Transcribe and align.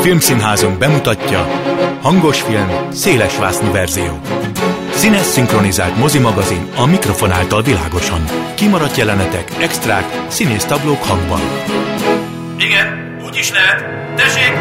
Filmszínházunk 0.00 0.78
bemutatja 0.78 1.38
Hangos 2.02 2.40
film, 2.40 2.68
szélesvásznú 2.92 3.72
verzió. 3.72 4.18
Színes 4.90 5.20
szinkronizált 5.20 5.96
mozimagazin 5.96 6.68
a 6.76 6.86
mikrofon 6.86 7.30
által 7.30 7.62
világosan. 7.62 8.24
Kimaradt 8.54 8.96
jelenetek, 8.96 9.50
extrák, 9.60 10.24
színész 10.28 10.64
tablók 10.64 11.02
hangban. 11.02 11.40
Igen, 12.58 13.18
úgy 13.26 13.36
is 13.36 13.50
lehet. 13.52 13.84
Tessék! 14.16 14.52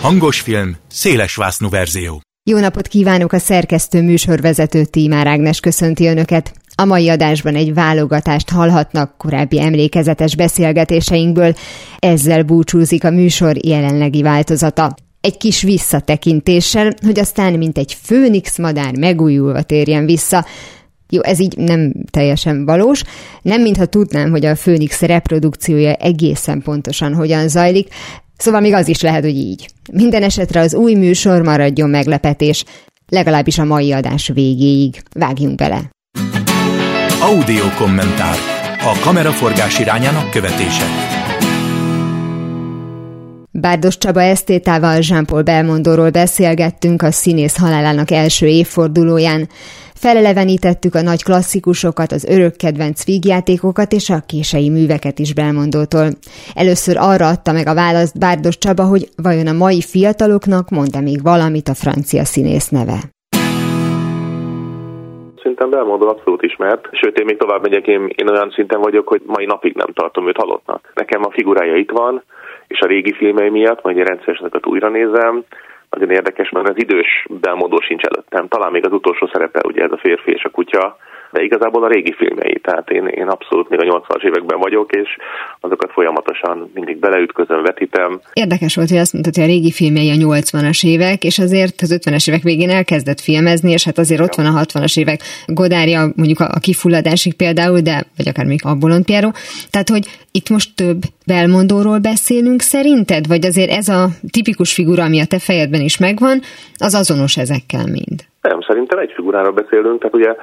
Hangos 0.00 0.40
film, 0.40 0.76
szélesvásznú 0.90 1.68
verzió. 1.68 2.20
Jó 2.50 2.58
napot 2.58 2.88
kívánok 2.88 3.32
a 3.32 3.38
szerkesztő 3.38 4.02
műsorvezető 4.02 4.84
Tímár 4.84 5.26
Ágnes 5.26 5.60
köszönti 5.60 6.06
Önöket. 6.06 6.52
A 6.80 6.84
mai 6.84 7.08
adásban 7.08 7.54
egy 7.54 7.74
válogatást 7.74 8.50
hallhatnak 8.50 9.14
korábbi 9.16 9.60
emlékezetes 9.60 10.36
beszélgetéseinkből, 10.36 11.54
ezzel 11.98 12.42
búcsúzik 12.42 13.04
a 13.04 13.10
műsor 13.10 13.56
jelenlegi 13.66 14.22
változata. 14.22 14.94
Egy 15.20 15.36
kis 15.36 15.62
visszatekintéssel, 15.62 16.92
hogy 17.02 17.18
aztán 17.18 17.52
mint 17.52 17.78
egy 17.78 17.96
főnix 18.02 18.58
madár 18.58 18.96
megújulva 18.98 19.62
térjen 19.62 20.06
vissza, 20.06 20.46
jó, 21.10 21.22
ez 21.22 21.40
így 21.40 21.56
nem 21.56 21.92
teljesen 22.10 22.64
valós. 22.64 23.02
Nem 23.42 23.62
mintha 23.62 23.86
tudnám, 23.86 24.30
hogy 24.30 24.44
a 24.44 24.56
Főnix 24.56 25.00
reprodukciója 25.00 25.92
egészen 25.92 26.62
pontosan 26.62 27.14
hogyan 27.14 27.48
zajlik, 27.48 27.88
szóval 28.36 28.60
még 28.60 28.72
az 28.72 28.88
is 28.88 29.00
lehet, 29.00 29.22
hogy 29.22 29.36
így. 29.36 29.68
Minden 29.92 30.22
esetre 30.22 30.60
az 30.60 30.74
új 30.74 30.94
műsor 30.94 31.42
maradjon 31.42 31.90
meglepetés, 31.90 32.64
legalábbis 33.08 33.58
a 33.58 33.64
mai 33.64 33.92
adás 33.92 34.30
végéig. 34.34 35.02
Vágjunk 35.14 35.54
bele! 35.54 35.96
Audio 37.20 37.64
kommentár. 37.76 38.36
A 38.78 38.98
kameraforgás 39.00 39.78
irányának 39.78 40.30
követése. 40.30 40.84
Bárdos 43.50 43.98
Csaba 43.98 44.22
esztétával 44.22 44.98
Jean-Paul 45.00 45.42
Belmondóról 45.42 46.10
beszélgettünk 46.10 47.02
a 47.02 47.10
színész 47.10 47.56
halálának 47.56 48.10
első 48.10 48.46
évfordulóján. 48.46 49.48
Felelevenítettük 49.94 50.94
a 50.94 51.02
nagy 51.02 51.22
klasszikusokat, 51.22 52.12
az 52.12 52.24
örök 52.24 52.56
kedvenc 52.56 53.04
vígjátékokat 53.04 53.92
és 53.92 54.10
a 54.10 54.22
kései 54.26 54.68
műveket 54.68 55.18
is 55.18 55.34
Belmondótól. 55.34 56.10
Először 56.54 56.96
arra 56.96 57.28
adta 57.28 57.52
meg 57.52 57.66
a 57.66 57.74
választ 57.74 58.18
Bárdos 58.18 58.58
Csaba, 58.58 58.84
hogy 58.84 59.10
vajon 59.16 59.46
a 59.46 59.52
mai 59.52 59.82
fiataloknak 59.82 60.70
mond-e 60.70 61.00
még 61.00 61.22
valamit 61.22 61.68
a 61.68 61.74
francia 61.74 62.24
színész 62.24 62.68
neve 62.68 63.16
szinten 65.48 65.70
belmondom 65.70 66.08
abszolút 66.08 66.42
ismert, 66.42 66.88
sőt 66.92 67.18
én 67.18 67.24
még 67.24 67.36
tovább 67.36 67.62
megyek, 67.62 67.86
én, 67.86 68.12
én 68.14 68.28
olyan 68.28 68.50
szinten 68.50 68.80
vagyok, 68.80 69.08
hogy 69.08 69.22
mai 69.26 69.44
napig 69.44 69.74
nem 69.74 69.92
tartom 69.92 70.28
őt 70.28 70.36
halottnak. 70.36 70.90
Nekem 70.94 71.24
a 71.24 71.30
figurája 71.30 71.76
itt 71.76 71.90
van, 71.90 72.22
és 72.66 72.80
a 72.80 72.86
régi 72.86 73.12
filmei 73.12 73.48
miatt, 73.48 73.82
majd 73.82 73.96
én 73.96 74.04
rendszeresen 74.04 74.50
újra 74.64 74.88
nézem, 74.88 75.44
nagyon 75.90 76.10
érdekes, 76.10 76.50
mert 76.50 76.68
az 76.68 76.78
idős 76.78 77.26
belmondó 77.28 77.80
sincs 77.80 78.02
előttem. 78.02 78.48
Talán 78.48 78.72
még 78.72 78.86
az 78.86 78.92
utolsó 78.92 79.28
szerepe, 79.32 79.60
ugye 79.64 79.82
ez 79.82 79.92
a 79.92 79.96
férfi 80.02 80.30
és 80.30 80.44
a 80.44 80.50
kutya, 80.50 80.96
de 81.30 81.42
igazából 81.42 81.84
a 81.84 81.88
régi 81.88 82.12
filmei. 82.12 82.58
Tehát 82.62 82.90
én, 82.90 83.06
én 83.06 83.28
abszolút 83.28 83.68
még 83.68 83.80
a 83.80 84.00
80-as 84.00 84.22
években 84.22 84.58
vagyok, 84.58 84.92
és 84.92 85.16
azokat 85.60 85.92
folyamatosan 85.92 86.70
mindig 86.74 86.98
beleütközöm, 86.98 87.62
vetítem. 87.62 88.20
Érdekes 88.32 88.74
volt, 88.74 88.88
hogy 88.88 88.98
azt 88.98 89.12
mondtad, 89.12 89.34
hogy 89.34 89.44
a 89.44 89.46
régi 89.46 89.70
filmei 89.70 90.10
a 90.10 90.14
80-as 90.14 90.86
évek, 90.86 91.24
és 91.24 91.38
azért 91.38 91.80
az 91.80 91.98
50-es 92.04 92.28
évek 92.28 92.42
végén 92.42 92.70
elkezdett 92.70 93.20
filmezni, 93.20 93.70
és 93.72 93.84
hát 93.84 93.98
azért 93.98 94.20
ott 94.20 94.34
van 94.34 94.46
a 94.46 94.60
60-as 94.60 94.98
évek 94.98 95.20
Godárja, 95.46 96.00
mondjuk 96.16 96.40
a, 96.40 96.44
a 96.44 96.60
kifulladásig 96.60 97.36
például, 97.36 97.80
de 97.80 98.04
vagy 98.16 98.28
akár 98.28 98.46
még 98.46 98.60
a 98.64 98.74
Bolond 98.74 99.04
Piero. 99.04 99.30
Tehát, 99.70 99.88
hogy 99.88 100.06
itt 100.32 100.48
most 100.48 100.76
több 100.76 101.00
belmondóról 101.26 101.98
beszélünk 101.98 102.60
szerinted? 102.60 103.26
Vagy 103.26 103.44
azért 103.44 103.70
ez 103.70 103.88
a 103.88 104.06
tipikus 104.30 104.74
figura, 104.74 105.02
ami 105.04 105.20
a 105.20 105.26
te 105.26 105.38
fejedben 105.38 105.80
is 105.80 105.98
megvan, 105.98 106.40
az 106.78 106.94
azonos 106.94 107.36
ezekkel 107.36 107.86
mind? 107.86 108.18
Nem, 108.40 108.60
szerintem 108.60 108.98
egy 108.98 109.12
figuráról 109.14 109.52
beszélünk, 109.52 109.98
tehát 109.98 110.14
ugye 110.14 110.34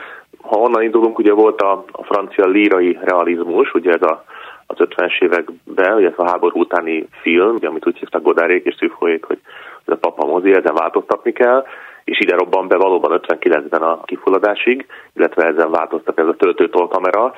ha 0.47 0.57
onnan 0.57 0.83
indulunk, 0.83 1.17
ugye 1.17 1.33
volt 1.33 1.61
a, 1.61 1.83
a 1.91 2.03
francia 2.03 2.45
lírai 2.45 2.97
realizmus, 3.01 3.73
ugye 3.73 3.91
ez 3.91 4.01
a, 4.01 4.23
az 4.67 4.75
50-es 4.79 5.21
években, 5.21 5.95
ugye 5.95 6.07
ez 6.07 6.13
a 6.17 6.29
háború 6.29 6.59
utáni 6.59 7.07
film, 7.21 7.55
ugye, 7.55 7.67
amit 7.67 7.87
úgy 7.87 7.97
hívtak 7.97 8.21
Godárék 8.21 8.65
és 8.65 8.75
Szűfhóék, 8.75 9.23
hogy 9.25 9.39
ez 9.85 9.93
a 9.93 9.97
papa 9.97 10.25
mozi, 10.25 10.53
ezen 10.53 10.73
változtatni 10.73 11.31
kell, 11.31 11.65
és 12.03 12.19
ide 12.19 12.35
robban 12.35 12.67
be 12.67 12.77
valóban 12.77 13.21
59-ben 13.27 13.81
a 13.81 14.03
kifulladásig, 14.03 14.85
illetve 15.15 15.45
ezen 15.45 15.71
változtat 15.71 16.19
ez 16.19 16.27
a 16.27 16.35
töltőtolkamera, 16.35 17.33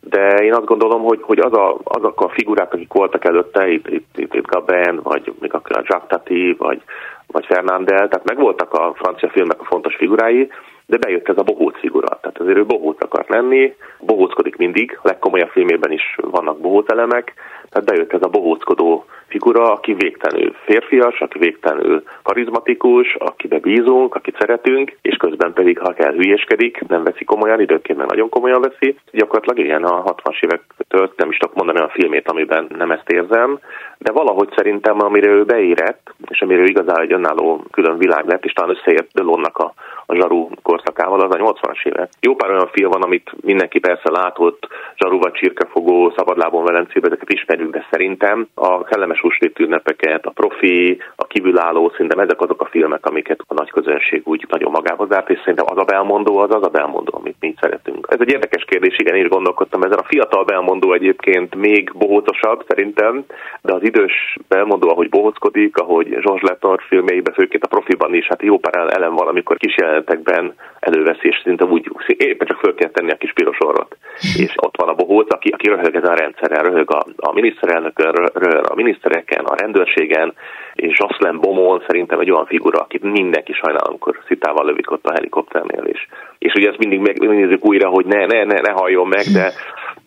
de 0.00 0.34
én 0.34 0.54
azt 0.54 0.64
gondolom, 0.64 1.02
hogy, 1.02 1.18
hogy 1.22 1.38
az 1.38 1.52
a, 1.52 1.78
azok 1.84 2.20
a 2.20 2.28
figurák, 2.28 2.74
akik 2.74 2.92
voltak 2.92 3.24
előtte, 3.24 3.68
itt, 3.68 3.88
itt, 3.88 4.18
itt, 4.18 4.34
itt 4.34 4.46
Gabin, 4.46 5.00
vagy 5.02 5.32
még 5.40 5.54
a 5.54 5.60
Jacques 5.64 6.02
Tati, 6.06 6.54
vagy, 6.58 6.82
vagy 7.26 7.46
Fernandel, 7.46 8.08
tehát 8.08 8.24
megvoltak 8.24 8.72
a 8.72 8.92
francia 8.94 9.28
filmnek 9.28 9.60
a 9.60 9.64
fontos 9.64 9.96
figurái, 9.96 10.50
de 10.90 10.96
bejött 10.96 11.28
ez 11.28 11.38
a 11.38 11.42
bohóc 11.42 11.78
figura. 11.78 12.18
Tehát 12.20 12.38
azért 12.40 12.56
ő 12.56 12.64
bohóc 12.64 13.02
akart 13.02 13.28
lenni, 13.28 13.74
bohóckodik 14.00 14.56
mindig, 14.56 14.98
a 15.02 15.08
legkomolyabb 15.08 15.48
filmében 15.48 15.92
is 15.92 16.16
vannak 16.20 16.60
bohóc 16.60 16.90
elemek, 16.90 17.34
tehát 17.70 17.88
bejött 17.88 18.12
ez 18.12 18.22
a 18.22 18.28
bohóckodó 18.28 19.04
figura, 19.26 19.72
aki 19.72 19.94
végtelenül 19.94 20.54
férfias, 20.64 21.20
aki 21.20 21.38
végtelenül 21.38 22.02
karizmatikus, 22.22 23.14
akibe 23.14 23.58
bízunk, 23.58 24.14
akit 24.14 24.36
szeretünk, 24.38 24.96
és 25.02 25.16
közben 25.16 25.52
pedig, 25.52 25.78
ha 25.78 25.92
kell, 25.92 26.12
hülyeskedik, 26.12 26.88
nem 26.88 27.04
veszi 27.04 27.24
komolyan, 27.24 27.60
időnként 27.60 27.98
meg 27.98 28.08
nagyon 28.08 28.28
komolyan 28.28 28.60
veszi. 28.60 28.96
Gyakorlatilag 29.12 29.58
ilyen 29.58 29.84
a 29.84 30.04
60-as 30.04 30.42
évektől 30.44 31.12
nem 31.16 31.30
is 31.30 31.36
tudok 31.36 31.54
mondani 31.54 31.78
olyan 31.78 31.90
filmét, 31.90 32.28
amiben 32.28 32.66
nem 32.78 32.90
ezt 32.90 33.10
érzem, 33.10 33.58
de 33.98 34.12
valahogy 34.12 34.48
szerintem, 34.56 35.00
amire 35.00 35.30
ő 35.30 35.44
beérett, 35.44 36.14
és 36.28 36.40
amire 36.40 36.60
ő 36.60 36.64
igazán 36.64 37.00
egy 37.00 37.12
önálló 37.12 37.64
külön 37.70 37.98
világ 37.98 38.26
lett, 38.26 38.44
és 38.44 38.52
talán 38.52 38.76
összeért 38.76 39.12
Delonnak 39.12 39.58
a, 39.58 39.72
a 40.10 40.16
zsarú 40.16 40.50
korszakával, 40.62 41.20
az 41.20 41.34
a 41.34 41.38
80-as 41.38 41.86
éve. 41.86 42.08
Jó 42.20 42.34
pár 42.34 42.50
olyan 42.50 42.70
film 42.72 42.90
van, 42.90 43.02
amit 43.02 43.32
mindenki 43.40 43.78
persze 43.78 44.10
látott, 44.10 44.68
zsarúva, 44.96 45.30
csirkefogó, 45.30 46.12
szabadlábon 46.16 46.64
velencébe, 46.64 47.06
ezeket 47.06 47.32
ismerünk, 47.32 47.72
de 47.72 47.86
szerintem 47.90 48.48
a 48.54 48.84
kellemes 48.84 49.20
húsvét 49.20 49.58
ünnepeket, 49.58 50.26
a 50.26 50.30
profi, 50.30 50.98
a 51.16 51.26
kívülálló, 51.26 51.90
szerintem 51.90 52.18
ezek 52.18 52.40
azok 52.40 52.60
a 52.60 52.68
filmek, 52.70 53.06
amiket 53.06 53.40
a 53.46 53.54
nagy 53.54 53.70
közönség 53.70 54.22
úgy 54.24 54.46
nagyon 54.48 54.70
magához 54.70 55.08
zárt, 55.08 55.30
és 55.30 55.38
szerintem 55.38 55.66
az 55.68 55.78
a 55.78 55.84
belmondó, 55.84 56.38
az 56.38 56.54
az 56.54 56.66
a 56.66 56.68
belmondó, 56.68 57.12
amit 57.16 57.36
mi 57.40 57.54
szeretünk. 57.60 58.06
Ez 58.08 58.20
egy 58.20 58.32
érdekes 58.32 58.64
kérdés, 58.64 58.98
igen, 58.98 59.14
én 59.14 59.24
is 59.24 59.28
gondolkodtam 59.28 59.82
ezen. 59.82 59.98
A 59.98 60.08
fiatal 60.08 60.44
belmondó 60.44 60.92
egyébként 60.92 61.54
még 61.54 61.92
bohócosabb 61.94 62.64
szerintem, 62.68 63.24
de 63.62 63.74
az 63.74 63.82
idős 63.82 64.36
belmondó, 64.48 64.88
ahogy 64.88 65.08
bohóckodik, 65.08 65.76
ahogy 65.76 66.08
George 66.08 66.46
Letor 66.48 66.82
filmjeiben, 66.88 67.34
főként 67.34 67.64
a 67.64 67.68
profiban 67.68 68.14
is, 68.14 68.26
hát 68.26 68.42
jó 68.42 68.58
pár 68.58 68.92
elem 68.96 69.14
van, 69.14 69.28
amikor 69.28 69.56
kis 69.56 69.74
jelenetekben 70.00 70.54
előveszi, 70.80 71.28
és 71.28 71.40
szinte 71.42 71.64
úgy 71.64 71.90
éppen 72.06 72.46
csak 72.46 72.58
föl 72.58 72.74
kell 72.74 72.90
tenni 72.90 73.10
a 73.10 73.16
kis 73.16 73.32
piros 73.32 73.58
orrot. 73.60 73.96
És 74.20 74.52
ott 74.56 74.76
van 74.76 74.88
a 74.88 74.94
bohóc, 74.94 75.32
aki, 75.32 75.48
aki 75.48 75.68
röhög 75.68 75.94
ezen 75.94 76.10
a 76.10 76.20
rendszeren, 76.22 76.62
röhög 76.62 76.90
a, 76.90 77.04
a 77.16 77.32
miniszterelnökön, 77.32 78.12
röhög 78.34 78.70
a 78.70 78.74
minisztereken, 78.74 79.44
a 79.44 79.56
rendőrségen, 79.56 80.34
és 80.74 80.98
Jocelyn 80.98 81.40
Bomon 81.40 81.82
szerintem 81.86 82.20
egy 82.20 82.30
olyan 82.30 82.46
figura, 82.46 82.78
akit 82.78 83.02
mindenki 83.02 83.52
sajnál, 83.52 83.84
amikor 83.84 84.18
szitával 84.26 84.66
lövik 84.66 84.90
ott 84.90 85.06
a 85.06 85.12
helikopternél 85.12 85.84
is. 85.84 86.08
És 86.38 86.52
ugye 86.54 86.68
ezt 86.68 86.78
mindig 86.78 87.00
megnézzük 87.00 87.64
újra, 87.64 87.88
hogy 87.88 88.06
ne, 88.06 88.26
ne, 88.26 88.44
ne, 88.44 88.60
ne 88.60 88.70
halljon 88.70 89.08
meg, 89.08 89.24
de 89.32 89.52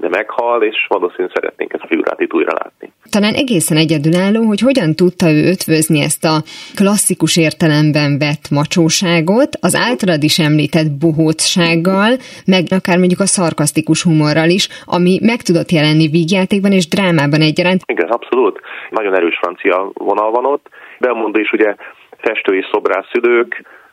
de 0.04 0.10
meghal, 0.10 0.64
és 0.64 0.86
valószínűleg 0.88 1.32
szeretnénk 1.34 1.74
ezt 1.74 1.84
a 1.84 1.88
figurát 1.88 2.20
itt 2.20 2.34
újra 2.34 2.54
látni. 2.54 2.92
Talán 3.10 3.34
egészen 3.34 3.78
egyedülálló, 3.78 4.44
hogy 4.44 4.60
hogyan 4.60 4.96
tudta 4.96 5.32
ő 5.32 5.48
ötvözni 5.50 6.02
ezt 6.02 6.26
a 6.26 6.44
klasszikus 6.76 7.38
értelemben 7.38 8.18
vett 8.18 8.50
macsóságot, 8.50 9.58
az 9.60 9.76
általad 9.76 10.24
is 10.24 10.40
említett 10.40 10.92
bohócsággal, 10.92 12.18
meg 12.46 12.66
akár 12.70 12.98
mondjuk 12.98 13.20
a 13.20 13.26
szarkasztikus 13.26 14.03
humorral 14.04 14.50
is, 14.50 14.68
ami 14.86 15.20
meg 15.22 15.42
tudott 15.42 15.72
jelenni 15.72 16.08
vígjátékban 16.08 16.72
és 16.72 16.88
drámában 16.88 17.42
egyaránt. 17.42 17.82
Igen, 17.86 18.10
abszolút. 18.10 18.60
Nagyon 18.90 19.16
erős 19.16 19.38
francia 19.38 19.92
vonal 19.94 20.32
van 20.32 20.46
ott. 20.46 20.66
Belmondó 21.00 21.40
is 21.40 21.52
ugye 21.52 21.76
festő 22.18 22.58
és 22.58 22.68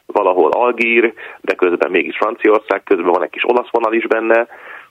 valahol 0.07 0.51
Algír, 0.51 1.13
de 1.41 1.55
közben 1.55 1.91
mégis 1.91 2.17
Franciaország, 2.17 2.83
közben 2.83 3.11
van 3.11 3.23
egy 3.23 3.31
kis 3.31 3.45
olasz 3.45 3.71
vonal 3.71 3.93
is 3.93 4.07
benne, 4.07 4.47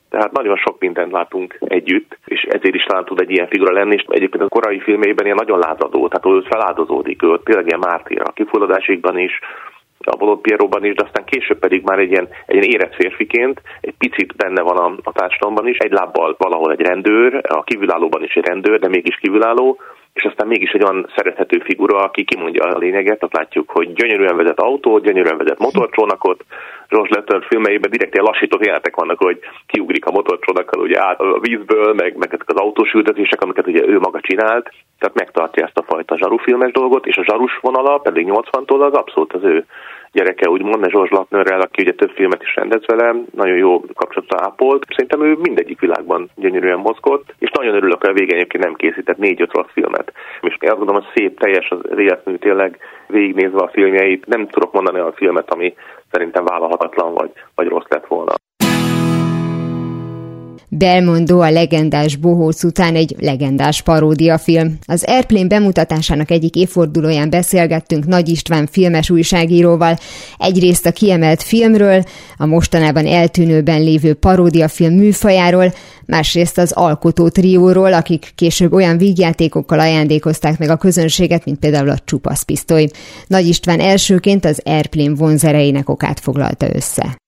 tehát 0.10 0.32
nagyon 0.32 0.58
sok 0.58 0.80
mindent 0.80 1.12
látunk 1.12 1.58
együtt, 1.60 2.18
és 2.26 2.42
ezért 2.42 2.76
is 2.76 2.84
talán 2.84 3.06
tud 3.06 3.22
egy 3.22 3.32
ilyen 3.32 3.48
figura 3.48 3.74
lenni, 3.74 3.94
és 3.94 4.04
egyébként 4.08 4.44
a 4.44 4.48
korai 4.48 4.80
filmében 4.80 5.26
ilyen 5.26 5.38
nagyon 5.40 5.60
lázadó, 5.60 6.08
tehát 6.08 6.38
ő 6.38 6.48
feláldozódik, 6.50 7.24
ő 7.24 7.40
tényleg 7.44 7.68
ilyen 7.68 7.80
mártír 7.80 8.22
a 8.22 8.32
kifulladásikban 8.32 9.18
is, 9.18 9.40
a 10.06 10.16
Bolond 10.16 10.42
Pieróban 10.42 10.86
is, 10.86 10.94
de 10.94 11.04
aztán 11.04 11.26
később 11.26 11.60
pedig 11.60 11.84
már 11.84 12.00
egy 12.00 12.12
ilyen, 12.12 12.28
egy 12.46 12.56
ilyen 12.56 12.70
érett 12.70 12.96
férfiként, 12.96 13.62
egy 13.82 13.94
picit 13.98 14.36
benne 14.36 14.62
van 14.62 14.78
a, 14.78 14.96
a 15.04 15.12
társadalomban 15.12 15.68
is, 15.68 15.78
egy 15.78 15.92
lábbal 15.92 16.36
valahol 16.38 16.72
egy 16.72 16.82
rendőr, 16.82 17.42
a 17.48 17.64
kívülállóban 17.64 18.24
is 18.24 18.34
egy 18.34 18.46
rendőr, 18.46 18.80
de 18.80 18.88
mégis 18.88 19.18
kívülálló, 19.18 19.80
és 20.14 20.24
aztán 20.24 20.48
mégis 20.48 20.72
egy 20.72 20.84
olyan 20.84 21.12
szerethető 21.16 21.60
figura, 21.60 21.98
aki 21.98 22.24
kimondja 22.24 22.64
a 22.64 22.78
lényeget, 22.78 23.24
azt 23.24 23.34
látjuk, 23.34 23.70
hogy 23.70 23.94
gyönyörűen 23.94 24.36
vezet 24.36 24.60
autót, 24.60 25.04
gyönyörűen 25.04 25.38
vezet 25.38 25.60
motorcsónakot, 25.60 26.46
George 26.90 27.16
Letter 27.16 27.46
filmeiben 27.48 27.92
direkt 27.92 28.14
ilyen 28.14 28.26
lassított 28.26 28.66
jelenetek 28.66 28.96
vannak, 28.96 29.18
hogy 29.18 29.40
kiugrik 29.68 30.06
a 30.06 30.12
motorcsónakkal 30.12 30.82
ugye 30.82 31.02
át 31.02 31.20
a 31.20 31.40
vízből, 31.40 31.94
meg, 31.94 32.18
meg 32.18 32.34
ezek 32.34 32.50
az 32.50 32.56
autós 32.56 32.94
ültetések, 32.94 33.42
amiket 33.42 33.68
ugye 33.68 33.88
ő 33.88 34.00
maga 34.00 34.20
csinált, 34.22 34.74
tehát 35.00 35.16
megtartja 35.16 35.66
ezt 35.66 35.78
a 35.78 35.86
fajta 35.88 36.18
zsarufilmes 36.18 36.72
dolgot, 36.72 37.06
és 37.06 37.18
a 37.18 37.24
zsarus 37.24 37.58
vonala 37.62 37.98
pedig 37.98 38.28
80-tól 38.30 38.82
az 38.82 38.94
abszolút 38.94 39.34
az 39.34 39.44
ő 39.44 39.66
gyereke, 40.12 40.50
úgymond, 40.50 40.80
mert 40.80 40.92
George 40.92 41.16
Lattnerrel, 41.16 41.62
aki 41.62 41.82
ugye 41.82 41.94
több 41.94 42.12
filmet 42.12 42.42
is 42.42 42.56
rendez 42.56 42.86
vele, 42.86 43.16
nagyon 43.32 43.58
jó 43.58 43.82
kapcsolata 43.94 44.38
ápolt. 44.42 44.86
Szerintem 44.90 45.24
ő 45.24 45.38
mindegyik 45.42 45.80
világban 45.80 46.30
gyönyörűen 46.36 46.80
mozgott, 46.80 47.34
és 47.40 47.52
nagyon 47.52 47.76
örülök, 47.76 48.00
hogy 48.00 48.10
a 48.10 48.14
végén 48.14 48.36
egyébként 48.36 48.64
nem 48.64 48.74
készített 48.74 49.18
négy-öt 49.18 49.54
rossz 49.54 49.72
filmet. 49.74 50.14
És 50.42 50.58
én 50.60 50.70
azt 50.70 50.78
gondolom, 50.78 51.02
hogy 51.02 51.12
szép, 51.16 51.40
teljes 51.40 51.70
az 51.70 51.98
életmű, 51.98 52.36
tényleg 52.36 52.78
végignézve 53.08 53.60
a 53.60 53.72
filmjeit, 53.74 54.26
nem 54.26 54.48
tudok 54.48 54.74
mondani 54.74 55.00
a 55.00 55.14
filmet, 55.16 55.54
ami 55.54 55.74
szerintem 56.12 56.46
vállalhatatlan 56.46 57.14
vagy, 57.14 57.32
vagy 57.56 57.68
rossz 57.68 57.88
lett 57.88 58.08
volna. 58.08 58.34
Belmondo 60.70 61.40
a 61.40 61.52
legendás 61.52 62.16
bohóc 62.16 62.64
után 62.64 62.96
egy 62.96 63.16
legendás 63.20 63.82
paródiafilm. 63.82 64.78
Az 64.86 65.04
Airplane 65.04 65.48
bemutatásának 65.48 66.32
egyik 66.32 66.56
évfordulóján 66.56 67.30
beszélgettünk 67.30 68.06
Nagy 68.06 68.30
István 68.30 68.68
filmes 68.72 69.10
újságíróval, 69.10 69.98
egyrészt 70.38 70.86
a 70.86 70.92
kiemelt 70.92 71.44
filmről, 71.44 72.04
a 72.38 72.46
mostanában 72.46 73.06
eltűnőben 73.06 73.82
lévő 73.82 74.14
paródiafilm 74.14 74.94
műfajáról, 74.94 75.74
másrészt 76.06 76.58
az 76.58 76.72
alkotó 76.72 77.30
trióról, 77.30 77.94
akik 77.94 78.32
később 78.36 78.74
olyan 78.74 78.98
vígjátékokkal 78.98 79.80
ajándékozták 79.80 80.58
meg 80.58 80.70
a 80.70 80.78
közönséget, 80.78 81.46
mint 81.46 81.60
például 81.60 81.90
a 81.90 82.00
csupaszpisztoly. 82.06 82.88
Nagy 83.28 83.48
István 83.48 83.80
elsőként 83.80 84.46
az 84.46 84.62
Airplane 84.66 85.16
vonzereinek 85.16 85.90
okát 85.90 86.20
foglalta 86.20 86.76
össze. 86.76 87.19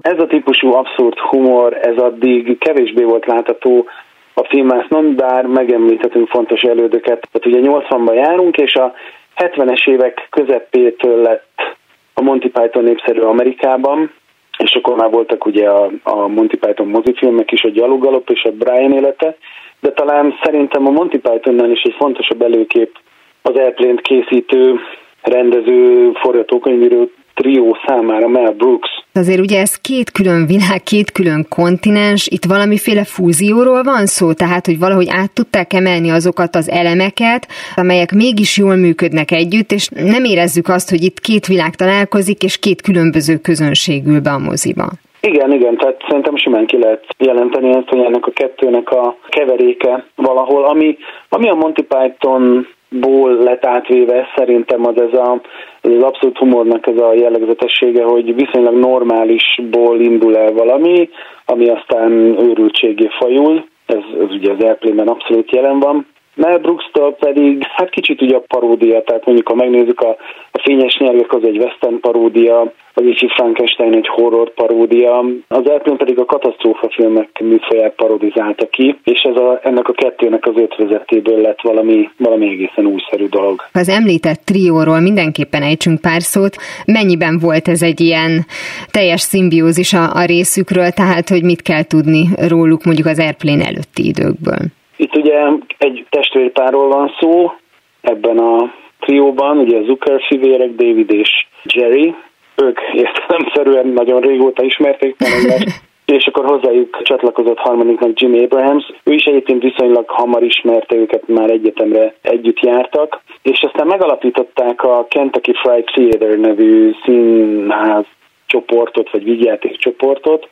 Ez 0.00 0.18
a 0.18 0.26
típusú 0.26 0.72
abszurd 0.72 1.18
humor, 1.18 1.78
ez 1.82 1.96
addig 1.96 2.58
kevésbé 2.58 3.02
volt 3.02 3.26
látható 3.26 3.86
a 4.34 4.44
filmásznon, 4.44 5.14
bár 5.16 5.46
megemlíthetünk 5.46 6.28
fontos 6.28 6.60
elődöket. 6.60 7.28
Tehát 7.32 7.46
ugye 7.46 7.70
80-ban 7.70 8.14
járunk, 8.14 8.56
és 8.56 8.74
a 8.74 8.94
70-es 9.36 9.88
évek 9.88 10.26
közepétől 10.30 11.22
lett 11.22 11.76
a 12.14 12.22
Monty 12.22 12.48
Python 12.48 12.84
népszerű 12.84 13.20
Amerikában, 13.20 14.10
és 14.58 14.74
akkor 14.74 14.96
már 14.96 15.10
voltak 15.10 15.46
ugye 15.46 15.68
a, 15.68 15.90
a 16.02 16.26
Monty 16.26 16.56
Python 16.56 16.86
mozifilmek 16.86 17.52
is, 17.52 17.62
a 17.62 17.68
Gyalogalop 17.68 18.30
és 18.30 18.42
a 18.42 18.50
Brian 18.50 18.92
élete, 18.92 19.36
de 19.80 19.92
talán 19.92 20.34
szerintem 20.42 20.86
a 20.86 20.90
Monty 20.90 21.18
Pythonnál 21.18 21.70
is 21.70 21.82
egy 21.82 21.94
fontosabb 21.98 22.42
előkép 22.42 22.98
az 23.42 23.54
airplane 23.54 24.00
készítő, 24.00 24.80
rendező, 25.22 26.12
forgatókönyvíró 26.12 27.10
trió 27.40 27.76
számára 27.86 28.28
Mel 28.28 28.52
Brooks. 28.52 28.88
Azért 29.14 29.40
ugye 29.40 29.60
ez 29.60 29.80
két 29.80 30.10
külön 30.10 30.46
világ, 30.46 30.82
két 30.82 31.12
külön 31.12 31.46
kontinens, 31.48 32.26
itt 32.26 32.44
valamiféle 32.44 33.04
fúzióról 33.04 33.82
van 33.82 34.06
szó, 34.06 34.32
tehát 34.32 34.66
hogy 34.66 34.78
valahogy 34.78 35.08
át 35.10 35.32
tudták 35.34 35.72
emelni 35.72 36.10
azokat 36.10 36.54
az 36.54 36.70
elemeket, 36.70 37.46
amelyek 37.76 38.12
mégis 38.12 38.56
jól 38.56 38.76
működnek 38.76 39.30
együtt, 39.30 39.70
és 39.72 39.88
nem 39.88 40.24
érezzük 40.24 40.68
azt, 40.68 40.90
hogy 40.90 41.02
itt 41.02 41.20
két 41.20 41.46
világ 41.46 41.74
találkozik, 41.74 42.42
és 42.42 42.58
két 42.58 42.82
különböző 42.82 43.36
közönség 43.36 44.06
ül 44.06 44.20
be 44.20 44.30
a 44.30 44.38
moziba. 44.38 44.86
Igen, 45.20 45.52
igen, 45.52 45.76
tehát 45.76 46.04
szerintem 46.08 46.36
simán 46.36 46.66
ki 46.66 46.78
lehet 46.78 47.04
jelenteni 47.18 47.68
ezt, 47.68 47.88
hogy 47.88 48.00
ennek 48.00 48.26
a 48.26 48.30
kettőnek 48.30 48.90
a 48.90 49.16
keveréke 49.28 50.04
valahol, 50.14 50.64
ami, 50.64 50.96
ami 51.28 51.48
a 51.48 51.54
Monty 51.54 51.82
Python 51.82 52.66
ból 52.90 53.32
lett 53.32 53.66
átvéve, 53.66 54.26
szerintem 54.36 54.86
az 54.86 55.00
ez, 55.00 55.18
a, 55.18 55.40
ez 55.80 55.90
az 55.90 56.02
abszolút 56.02 56.38
humornak 56.38 56.86
ez 56.86 57.00
a 57.00 57.12
jellegzetessége, 57.14 58.04
hogy 58.04 58.34
viszonylag 58.34 58.74
normálisból 58.74 60.00
indul 60.00 60.36
el 60.36 60.52
valami, 60.52 61.08
ami 61.44 61.68
aztán 61.68 62.12
őrültségé 62.40 63.08
fajul, 63.18 63.64
ez, 63.86 64.02
ez 64.20 64.30
ugye 64.30 64.52
az 64.52 64.62
airplane 64.64 65.02
abszolút 65.02 65.52
jelen 65.52 65.78
van, 65.78 66.06
Mel 66.40 66.58
Brooks-tól 66.58 67.14
pedig 67.14 67.62
hát 67.76 67.90
kicsit 67.90 68.22
ugye 68.22 68.36
a 68.36 68.44
paródia, 68.46 69.02
tehát 69.02 69.24
mondjuk 69.26 69.48
ha 69.48 69.54
megnézzük 69.54 70.00
a, 70.00 70.16
a 70.50 70.60
Fényes 70.62 70.96
Nyergek 70.98 71.32
az 71.32 71.44
egy 71.44 71.58
western 71.58 72.00
paródia, 72.00 72.72
az 72.94 73.04
Icsi 73.04 73.28
Frankenstein 73.28 73.94
egy 73.94 74.08
horror 74.08 74.54
paródia, 74.54 75.18
az 75.48 75.66
Airplane 75.66 75.96
pedig 75.96 76.18
a 76.18 76.24
katasztrófa 76.24 76.88
filmek 76.90 77.40
műfaját 77.40 77.94
parodizálta 77.94 78.66
ki, 78.66 78.98
és 79.04 79.20
ez 79.22 79.36
a, 79.36 79.60
ennek 79.62 79.88
a 79.88 79.92
kettőnek 79.92 80.46
az 80.46 80.54
ötvezetéből 80.56 81.40
lett 81.40 81.60
valami, 81.60 82.08
valami 82.16 82.48
egészen 82.48 82.86
újszerű 82.86 83.26
dolog. 83.26 83.60
Az 83.72 83.88
említett 83.88 84.40
trióról 84.44 85.00
mindenképpen 85.00 85.62
ejtsünk 85.62 86.00
pár 86.00 86.22
szót. 86.22 86.56
Mennyiben 86.86 87.38
volt 87.38 87.68
ez 87.68 87.82
egy 87.82 88.00
ilyen 88.00 88.46
teljes 88.90 89.20
szimbiózis 89.20 89.92
a, 89.92 90.14
a 90.14 90.24
részükről, 90.24 90.90
tehát 90.90 91.28
hogy 91.28 91.42
mit 91.42 91.62
kell 91.62 91.82
tudni 91.82 92.28
róluk 92.48 92.84
mondjuk 92.84 93.06
az 93.06 93.18
Airplane 93.18 93.64
előtti 93.64 94.06
időkből? 94.06 94.78
Itt 95.00 95.16
ugye 95.16 95.46
egy 95.78 96.06
testvérpárról 96.10 96.88
van 96.88 97.14
szó 97.20 97.52
ebben 98.00 98.38
a 98.38 98.72
trióban, 98.98 99.58
ugye 99.58 99.82
Zucker 99.82 100.20
fivérek, 100.28 100.74
David 100.74 101.10
és 101.10 101.46
Jerry, 101.74 102.14
ők 102.56 102.80
értelemszerűen 102.92 103.86
nagyon 103.86 104.20
régóta 104.20 104.64
ismerték 104.64 105.16
és 106.16 106.26
akkor 106.26 106.44
hozzájuk 106.44 107.02
csatlakozott 107.02 107.58
harmadiknak 107.58 108.20
Jimmy 108.20 108.44
Abrahams. 108.44 108.92
Ő 109.04 109.12
is 109.12 109.24
egyébként 109.24 109.62
viszonylag 109.62 110.08
hamar 110.08 110.42
ismerte 110.42 110.96
őket, 110.96 111.28
már 111.28 111.50
egyetemre 111.50 112.14
együtt 112.22 112.60
jártak, 112.60 113.20
és 113.42 113.62
aztán 113.62 113.86
megalapították 113.86 114.82
a 114.82 115.06
Kentucky 115.08 115.52
Fried 115.62 115.84
Theater 115.84 116.38
nevű 116.38 116.94
színház 117.04 118.04
csoportot, 118.46 119.10
vagy 119.10 119.24
vigyáték 119.24 119.76
csoportot, 119.76 120.48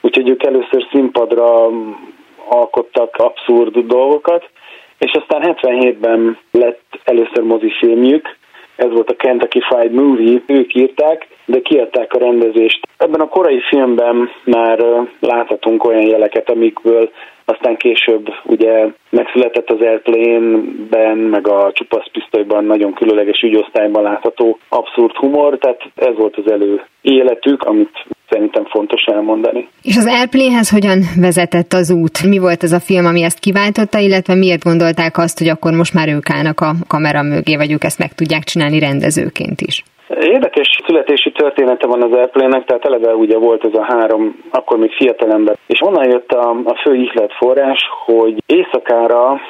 úgyhogy 0.00 0.28
ők 0.28 0.42
először 0.42 0.86
színpadra 0.90 1.68
alkottak 2.52 3.16
abszurd 3.16 3.78
dolgokat, 3.78 4.50
és 4.98 5.10
aztán 5.12 5.56
77-ben 5.60 6.38
lett 6.50 7.00
először 7.04 7.42
mozifilmjük, 7.42 8.36
ez 8.76 8.90
volt 8.90 9.10
a 9.10 9.16
Kentucky 9.16 9.60
Fried 9.60 9.92
Movie, 9.92 10.42
ők 10.46 10.74
írták, 10.74 11.26
de 11.44 11.60
kiadták 11.60 12.12
a 12.12 12.18
rendezést. 12.18 12.86
Ebben 12.96 13.20
a 13.20 13.28
korai 13.28 13.60
filmben 13.60 14.30
már 14.44 14.84
láthatunk 15.20 15.84
olyan 15.84 16.06
jeleket, 16.06 16.50
amikből 16.50 17.10
aztán 17.44 17.76
később 17.76 18.28
ugye 18.44 18.86
megszületett 19.10 19.70
az 19.70 19.80
Airplane-ben, 19.80 21.18
meg 21.18 21.48
a 21.48 21.72
csupaszpisztolyban 21.72 22.64
nagyon 22.64 22.92
különleges 22.92 23.40
ügyosztályban 23.42 24.02
látható 24.02 24.58
abszurd 24.68 25.16
humor, 25.16 25.58
tehát 25.58 25.82
ez 25.94 26.14
volt 26.16 26.36
az 26.36 26.50
elő 26.50 26.84
életük, 27.00 27.62
amit 27.62 28.06
szerintem 28.32 28.64
fontos 28.64 29.04
elmondani. 29.04 29.68
És 29.82 29.96
az 29.96 30.06
Airplane-hez 30.06 30.70
hogyan 30.70 30.98
vezetett 31.20 31.72
az 31.72 31.90
út? 31.90 32.16
Mi 32.32 32.38
volt 32.38 32.62
ez 32.62 32.72
a 32.72 32.80
film, 32.88 33.06
ami 33.06 33.22
ezt 33.22 33.38
kiváltotta, 33.38 33.98
illetve 33.98 34.34
miért 34.34 34.64
gondolták 34.64 35.18
azt, 35.18 35.38
hogy 35.38 35.48
akkor 35.48 35.72
most 35.72 35.94
már 35.94 36.08
ők 36.08 36.30
állnak 36.30 36.60
a 36.60 36.72
kamera 36.88 37.22
mögé, 37.22 37.56
vagy 37.56 37.72
ők 37.72 37.84
ezt 37.84 37.98
meg 37.98 38.12
tudják 38.14 38.42
csinálni 38.42 38.78
rendezőként 38.78 39.60
is? 39.60 39.84
Érdekes 40.20 40.68
születési 40.86 41.32
története 41.32 41.86
van 41.86 42.02
az 42.02 42.12
airplane 42.12 42.62
tehát 42.64 42.84
eleve 42.84 43.14
ugye 43.14 43.38
volt 43.38 43.64
ez 43.64 43.74
a 43.74 43.84
három, 43.84 44.36
akkor 44.50 44.78
még 44.78 44.92
fiatalember. 44.92 45.56
És 45.66 45.80
onnan 45.80 46.10
jött 46.10 46.30
a, 46.32 46.50
a 46.64 46.74
fő 46.82 46.94
ihlet 46.94 47.32
forrás, 47.32 47.80
hogy 48.04 48.42
éjszakára 48.46 49.40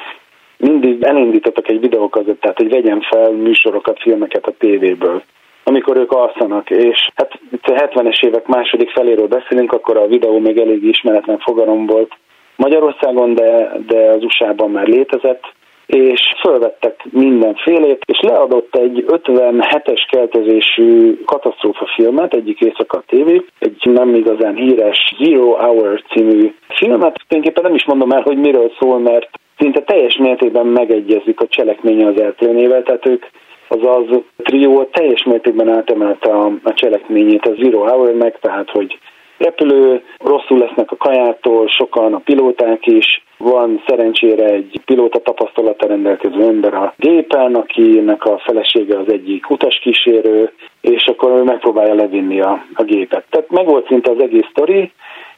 mindig 0.57 1.03
elindítottak 1.03 1.69
egy 1.69 1.79
videókazettát, 1.79 2.57
hogy 2.57 2.69
vegyen 2.69 3.01
fel 3.01 3.31
műsorokat, 3.31 3.99
filmeket 4.01 4.45
a 4.45 4.53
tévéből 4.57 5.23
amikor 5.63 5.97
ők 5.97 6.11
alszanak, 6.11 6.69
és 6.69 7.09
hát 7.15 7.39
a 7.61 7.71
70-es 7.71 8.25
évek 8.25 8.47
második 8.47 8.89
feléről 8.89 9.27
beszélünk, 9.27 9.71
akkor 9.71 9.97
a 9.97 10.07
videó 10.07 10.39
még 10.39 10.57
elég 10.57 10.83
ismeretlen 10.83 11.39
fogalom 11.39 11.85
volt 11.85 12.11
Magyarországon, 12.55 13.35
de, 13.35 13.71
de 13.87 14.09
az 14.09 14.23
USA-ban 14.23 14.71
már 14.71 14.87
létezett, 14.87 15.43
és 15.85 16.21
fölvettek 16.39 17.05
mindenfélét, 17.09 18.03
és 18.05 18.19
leadott 18.19 18.75
egy 18.75 19.05
57-es 19.07 20.07
keltezésű 20.09 21.17
katasztrófa 21.25 21.85
filmet, 21.95 22.33
egyik 22.33 22.59
éjszaka 22.59 23.03
TV, 23.07 23.29
egy 23.59 23.81
nem 23.83 24.15
igazán 24.15 24.55
híres 24.55 25.15
Zero 25.23 25.51
Hour 25.51 26.01
című 26.13 26.53
filmet. 26.67 27.23
Tulajdonképpen 27.27 27.63
nem 27.63 27.75
is 27.75 27.85
mondom 27.85 28.11
el, 28.11 28.21
hogy 28.21 28.37
miről 28.37 28.71
szól, 28.79 28.99
mert 28.99 29.29
szinte 29.57 29.81
teljes 29.81 30.17
mértékben 30.17 30.65
megegyezik 30.65 31.39
a 31.39 31.47
cselekménye 31.47 32.07
az 32.07 32.21
eltűnével, 32.21 32.83
tehát 32.83 33.07
ők 33.07 33.25
azaz 33.73 34.21
trió 34.37 34.83
teljes 34.83 35.23
mértékben 35.23 35.69
átemelte 35.69 36.31
a, 36.31 36.51
a 36.63 36.73
cselekményét 36.73 37.45
a 37.45 37.53
Zero 37.61 37.79
Hour-nek, 37.79 38.39
tehát 38.39 38.69
hogy 38.69 38.99
repülő, 39.37 40.03
rosszul 40.17 40.57
lesznek 40.57 40.91
a 40.91 40.95
kajától, 40.95 41.67
sokan 41.67 42.13
a 42.13 42.17
pilóták 42.17 42.85
is, 42.85 43.23
van 43.37 43.83
szerencsére 43.87 44.45
egy 44.45 44.81
pilóta 44.85 45.19
tapasztalata 45.19 45.87
rendelkező 45.87 46.41
ember 46.41 46.73
a 46.73 46.93
gépen, 46.97 47.55
akinek 47.55 48.25
a 48.25 48.37
felesége 48.37 48.97
az 48.97 49.11
egyik 49.11 49.49
utaskísérő, 49.49 50.51
és 50.81 51.03
akkor 51.05 51.31
ő 51.31 51.43
megpróbálja 51.43 51.93
levinni 51.93 52.41
a, 52.41 52.65
a 52.73 52.83
gépet. 52.83 53.23
Tehát 53.29 53.49
meg 53.49 53.65
volt 53.65 53.87
szinte 53.87 54.11
az 54.11 54.21
egész 54.21 54.47
sztori, 54.49 54.91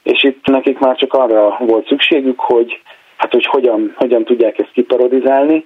és 0.03 0.23
itt 0.23 0.45
nekik 0.45 0.79
már 0.79 0.95
csak 0.95 1.13
arra 1.13 1.57
volt 1.59 1.87
szükségük, 1.87 2.39
hogy 2.39 2.79
hát 3.17 3.31
hogy 3.31 3.45
hogyan, 3.45 3.93
hogyan 3.95 4.23
tudják 4.23 4.59
ezt 4.59 4.71
kiparodizálni, 4.71 5.65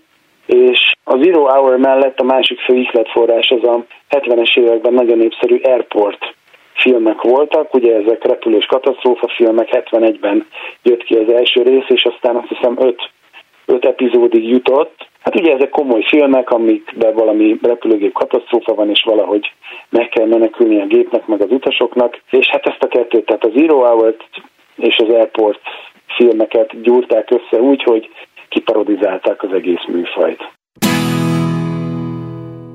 és 0.50 0.94
a 1.04 1.18
Zero 1.18 1.44
Hour 1.46 1.78
mellett 1.78 2.20
a 2.20 2.24
másik 2.24 2.60
fő 2.60 2.76
ihletforrás 2.76 3.50
az 3.50 3.64
a 3.64 3.86
70-es 4.10 4.58
években 4.58 4.94
nagyon 4.94 5.18
népszerű 5.18 5.60
Airport 5.64 6.34
filmek 6.74 7.22
voltak, 7.22 7.74
ugye 7.74 7.96
ezek 7.96 8.24
repülős 8.24 8.66
katasztrófa 8.66 9.28
filmek, 9.28 9.70
71-ben 9.72 10.48
jött 10.84 11.04
ki 11.04 11.16
az 11.16 11.34
első 11.34 11.62
rész, 11.62 11.88
és 11.88 12.04
aztán 12.04 12.36
azt 12.36 12.48
hiszem 12.48 12.76
5 12.80 13.10
öt 13.66 13.86
epizódig 13.86 14.50
jutott. 14.50 15.08
Hát 15.24 15.40
ugye 15.40 15.54
ezek 15.54 15.70
komoly 15.70 16.04
filmek, 16.04 16.52
amikben 16.52 17.14
valami 17.14 17.58
repülőgép 17.62 18.14
katasztrófa 18.14 18.74
van, 18.74 18.90
és 18.90 19.04
valahogy 19.06 19.52
meg 19.90 20.10
kell 20.10 20.26
menekülni 20.26 20.82
a 20.82 20.86
gépnek, 20.86 21.26
meg 21.26 21.42
az 21.42 21.52
utasoknak. 21.52 22.22
És 22.30 22.48
hát 22.48 22.66
ezt 22.66 22.84
a 22.84 22.88
kettőt, 22.88 23.26
tehát 23.26 23.46
az 23.46 23.52
Zero 23.56 23.78
hour 23.78 24.16
és 24.76 24.96
az 24.98 25.14
Airport 25.14 25.60
filmeket 26.08 26.82
gyúrták 26.82 27.32
össze 27.32 27.62
úgy, 27.62 27.84
hogy 27.84 28.10
kiparodizálták 28.50 29.44
az 29.44 29.50
egész 29.54 29.86
műfajt. 29.88 30.58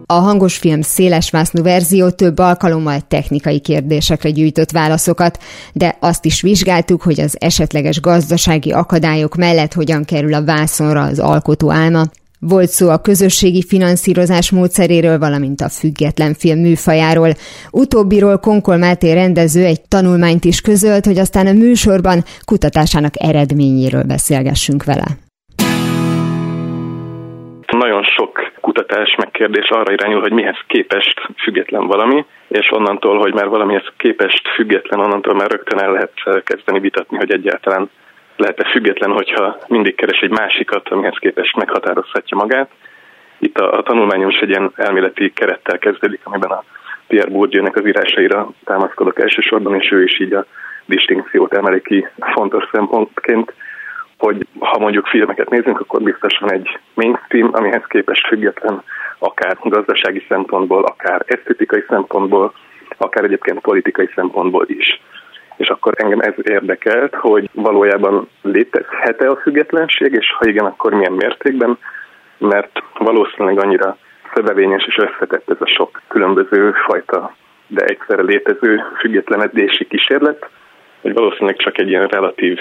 A 0.06 0.14
hangos 0.14 0.56
film 0.56 0.80
szélesvásznú 0.80 1.62
verzió 1.62 2.10
több 2.10 2.38
alkalommal 2.38 3.00
technikai 3.08 3.60
kérdésekre 3.60 4.30
gyűjtött 4.30 4.70
válaszokat, 4.70 5.38
de 5.72 5.96
azt 6.00 6.24
is 6.24 6.42
vizsgáltuk, 6.42 7.02
hogy 7.02 7.20
az 7.20 7.36
esetleges 7.40 8.00
gazdasági 8.00 8.72
akadályok 8.72 9.34
mellett 9.34 9.72
hogyan 9.72 10.04
kerül 10.04 10.34
a 10.34 10.44
vászonra 10.44 11.02
az 11.02 11.18
alkotó 11.18 11.72
álma. 11.72 12.02
Volt 12.38 12.68
szó 12.68 12.88
a 12.88 12.98
közösségi 12.98 13.62
finanszírozás 13.62 14.50
módszeréről, 14.50 15.18
valamint 15.18 15.60
a 15.60 15.68
független 15.68 16.34
film 16.34 16.58
műfajáról. 16.58 17.30
Utóbbiról 17.70 18.38
Konkol 18.38 18.76
Máté 18.76 19.12
rendező 19.12 19.64
egy 19.64 19.80
tanulmányt 19.88 20.44
is 20.44 20.60
közölt, 20.60 21.04
hogy 21.04 21.18
aztán 21.18 21.46
a 21.46 21.52
műsorban 21.52 22.24
kutatásának 22.44 23.14
eredményéről 23.22 24.02
beszélgessünk 24.02 24.84
vele. 24.84 25.23
Nagyon 27.78 28.02
sok 28.02 28.50
kutatás 28.60 29.14
megkérdés 29.16 29.68
arra 29.68 29.92
irányul, 29.92 30.20
hogy 30.20 30.32
mihez 30.32 30.58
képest 30.66 31.20
független 31.36 31.86
valami, 31.86 32.24
és 32.48 32.70
onnantól, 32.70 33.18
hogy 33.18 33.34
már 33.34 33.48
valamihez 33.48 33.86
képest 33.96 34.48
független, 34.48 35.00
onnantól 35.00 35.34
már 35.34 35.50
rögtön 35.50 35.78
el 35.78 35.92
lehet 35.92 36.42
kezdeni 36.44 36.80
vitatni, 36.80 37.16
hogy 37.16 37.32
egyáltalán 37.32 37.90
lehet-e 38.36 38.64
független, 38.70 39.10
hogyha 39.10 39.58
mindig 39.68 39.94
keres 39.94 40.20
egy 40.20 40.30
másikat, 40.30 40.88
amihez 40.88 41.16
képest 41.18 41.56
meghatározhatja 41.56 42.36
magát. 42.36 42.70
Itt 43.38 43.58
a, 43.58 43.78
a 43.78 43.82
tanulmányom 43.82 44.28
is 44.28 44.38
egy 44.38 44.48
ilyen 44.48 44.72
elméleti 44.76 45.32
kerettel 45.32 45.78
kezdődik, 45.78 46.20
amiben 46.24 46.50
a 46.50 46.64
Pierre 47.06 47.30
Bourdieu-nek 47.30 47.76
az 47.76 47.86
írásaira 47.86 48.50
támaszkodok 48.64 49.20
elsősorban, 49.20 49.74
és 49.74 49.90
ő 49.92 50.02
is 50.02 50.20
így 50.20 50.32
a 50.32 50.46
distinkciót 50.86 51.54
emeli 51.54 51.82
ki 51.82 52.06
fontos 52.18 52.68
szempontként 52.72 53.54
hogy 54.24 54.46
ha 54.58 54.78
mondjuk 54.78 55.06
filmeket 55.06 55.50
nézünk, 55.50 55.80
akkor 55.80 56.02
biztosan 56.02 56.52
egy 56.52 56.78
mainstream, 56.94 57.50
amihez 57.52 57.84
képest 57.88 58.26
független, 58.26 58.82
akár 59.18 59.56
gazdasági 59.62 60.24
szempontból, 60.28 60.84
akár 60.84 61.22
esztetikai 61.26 61.84
szempontból, 61.88 62.52
akár 62.96 63.24
egyébként 63.24 63.60
politikai 63.60 64.10
szempontból 64.14 64.64
is. 64.68 65.00
És 65.56 65.68
akkor 65.68 65.94
engem 65.96 66.20
ez 66.20 66.34
érdekelt, 66.42 67.14
hogy 67.14 67.48
valójában 67.52 68.28
létezhet-e 68.42 69.30
a 69.30 69.36
függetlenség, 69.36 70.12
és 70.12 70.32
ha 70.38 70.48
igen, 70.48 70.64
akkor 70.64 70.94
milyen 70.94 71.12
mértékben, 71.12 71.78
mert 72.38 72.82
valószínűleg 72.98 73.64
annyira 73.64 73.96
szövevényes 74.34 74.84
és 74.86 74.96
összetett 74.96 75.50
ez 75.50 75.60
a 75.60 75.66
sok 75.66 76.02
különböző 76.08 76.72
fajta, 76.72 77.34
de 77.66 77.84
egyszerre 77.84 78.22
létező 78.22 78.82
függetlenedési 78.98 79.86
kísérlet, 79.86 80.48
hogy 81.00 81.12
valószínűleg 81.12 81.56
csak 81.56 81.78
egy 81.78 81.88
ilyen 81.88 82.06
relatív 82.06 82.58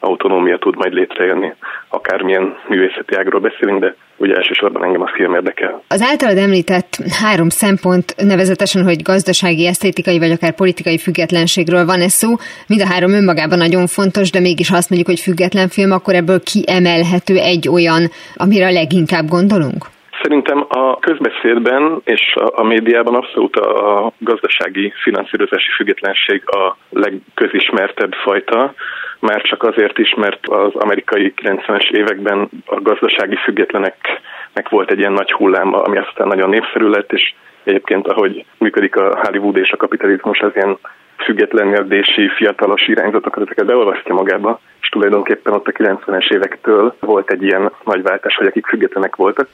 autonómia 0.00 0.58
tud 0.58 0.76
majd 0.76 0.92
létrejönni. 0.92 1.52
Akármilyen 1.88 2.56
művészeti 2.68 3.14
ágról 3.14 3.40
beszélünk, 3.40 3.80
de 3.80 3.94
ugye 4.16 4.34
elsősorban 4.34 4.84
engem 4.84 5.02
a 5.02 5.10
film 5.14 5.34
érdekel. 5.34 5.82
Az 5.88 6.02
általad 6.02 6.36
említett 6.36 6.96
három 7.22 7.48
szempont, 7.48 8.14
nevezetesen, 8.16 8.84
hogy 8.84 9.02
gazdasági, 9.02 9.66
esztétikai 9.66 10.18
vagy 10.18 10.30
akár 10.30 10.54
politikai 10.54 10.98
függetlenségről 10.98 11.84
van 11.84 12.00
ez 12.00 12.12
szó, 12.12 12.28
mind 12.68 12.80
a 12.80 12.86
három 12.92 13.12
önmagában 13.12 13.58
nagyon 13.58 13.86
fontos, 13.86 14.30
de 14.30 14.40
mégis 14.40 14.68
ha 14.68 14.76
azt 14.76 14.90
mondjuk, 14.90 15.10
hogy 15.10 15.20
független 15.20 15.68
film, 15.68 15.90
akkor 15.92 16.14
ebből 16.14 16.40
kiemelhető 16.40 17.36
egy 17.36 17.68
olyan, 17.68 18.02
amire 18.34 18.66
a 18.66 18.72
leginkább 18.72 19.26
gondolunk? 19.28 19.84
Szerintem 20.22 20.64
a 20.68 20.98
közbeszédben 20.98 22.00
és 22.04 22.34
a, 22.34 22.62
médiában 22.62 23.14
abszolút 23.14 23.56
a 23.56 24.12
gazdasági 24.18 24.92
finanszírozási 25.02 25.70
függetlenség 25.76 26.42
a 26.46 26.76
legközismertebb 26.90 28.12
fajta, 28.12 28.74
már 29.20 29.42
csak 29.42 29.62
azért 29.62 29.98
is, 29.98 30.14
mert 30.14 30.46
az 30.46 30.74
amerikai 30.74 31.34
90-es 31.42 31.90
években 31.90 32.48
a 32.66 32.80
gazdasági 32.80 33.36
függetleneknek 33.36 34.68
volt 34.68 34.90
egy 34.90 34.98
ilyen 34.98 35.12
nagy 35.12 35.32
hullám, 35.32 35.74
ami 35.74 35.98
aztán 35.98 36.26
nagyon 36.26 36.48
népszerű 36.48 36.88
lett, 36.88 37.12
és 37.12 37.34
egyébként 37.64 38.08
ahogy 38.08 38.44
működik 38.58 38.96
a 38.96 39.18
Hollywood 39.22 39.56
és 39.56 39.70
a 39.70 39.76
kapitalizmus, 39.76 40.40
az 40.40 40.50
ilyen 40.54 40.78
függetlenedési 41.16 42.28
fiatalos 42.28 42.88
irányzatokat, 42.88 43.42
ezeket 43.42 43.66
beolvasztja 43.66 44.14
magába, 44.14 44.60
és 44.80 44.88
tulajdonképpen 44.88 45.52
ott 45.52 45.66
a 45.66 45.72
90-es 45.72 46.32
évektől 46.34 46.94
volt 47.00 47.30
egy 47.30 47.42
ilyen 47.42 47.70
nagy 47.84 48.02
váltás, 48.02 48.36
hogy 48.36 48.46
akik 48.46 48.66
függetlenek 48.66 49.16
voltak, 49.16 49.48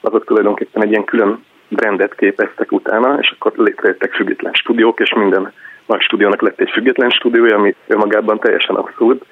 azok 0.00 0.24
tulajdonképpen 0.24 0.82
egy 0.82 0.90
ilyen 0.90 1.04
külön 1.04 1.44
brandet 1.68 2.14
képeztek 2.14 2.72
utána, 2.72 3.18
és 3.20 3.34
akkor 3.38 3.52
létrejöttek 3.56 4.12
független 4.12 4.52
stúdiók, 4.52 5.00
és 5.00 5.14
minden 5.14 5.52
nagy 5.86 6.00
stúdiónak 6.00 6.42
lett 6.42 6.60
egy 6.60 6.70
független 6.70 7.10
stúdiója, 7.10 7.56
ami 7.56 7.74
önmagában 7.86 8.38
teljesen 8.38 8.76
abszurd, 8.76 9.22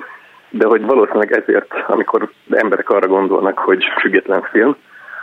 de 0.51 0.67
hogy 0.67 0.83
valószínűleg 0.83 1.33
ezért, 1.33 1.75
amikor 1.87 2.31
emberek 2.51 2.91
arra 2.91 3.07
gondolnak, 3.07 3.59
hogy 3.59 3.85
független 4.01 4.43
film, 4.51 4.77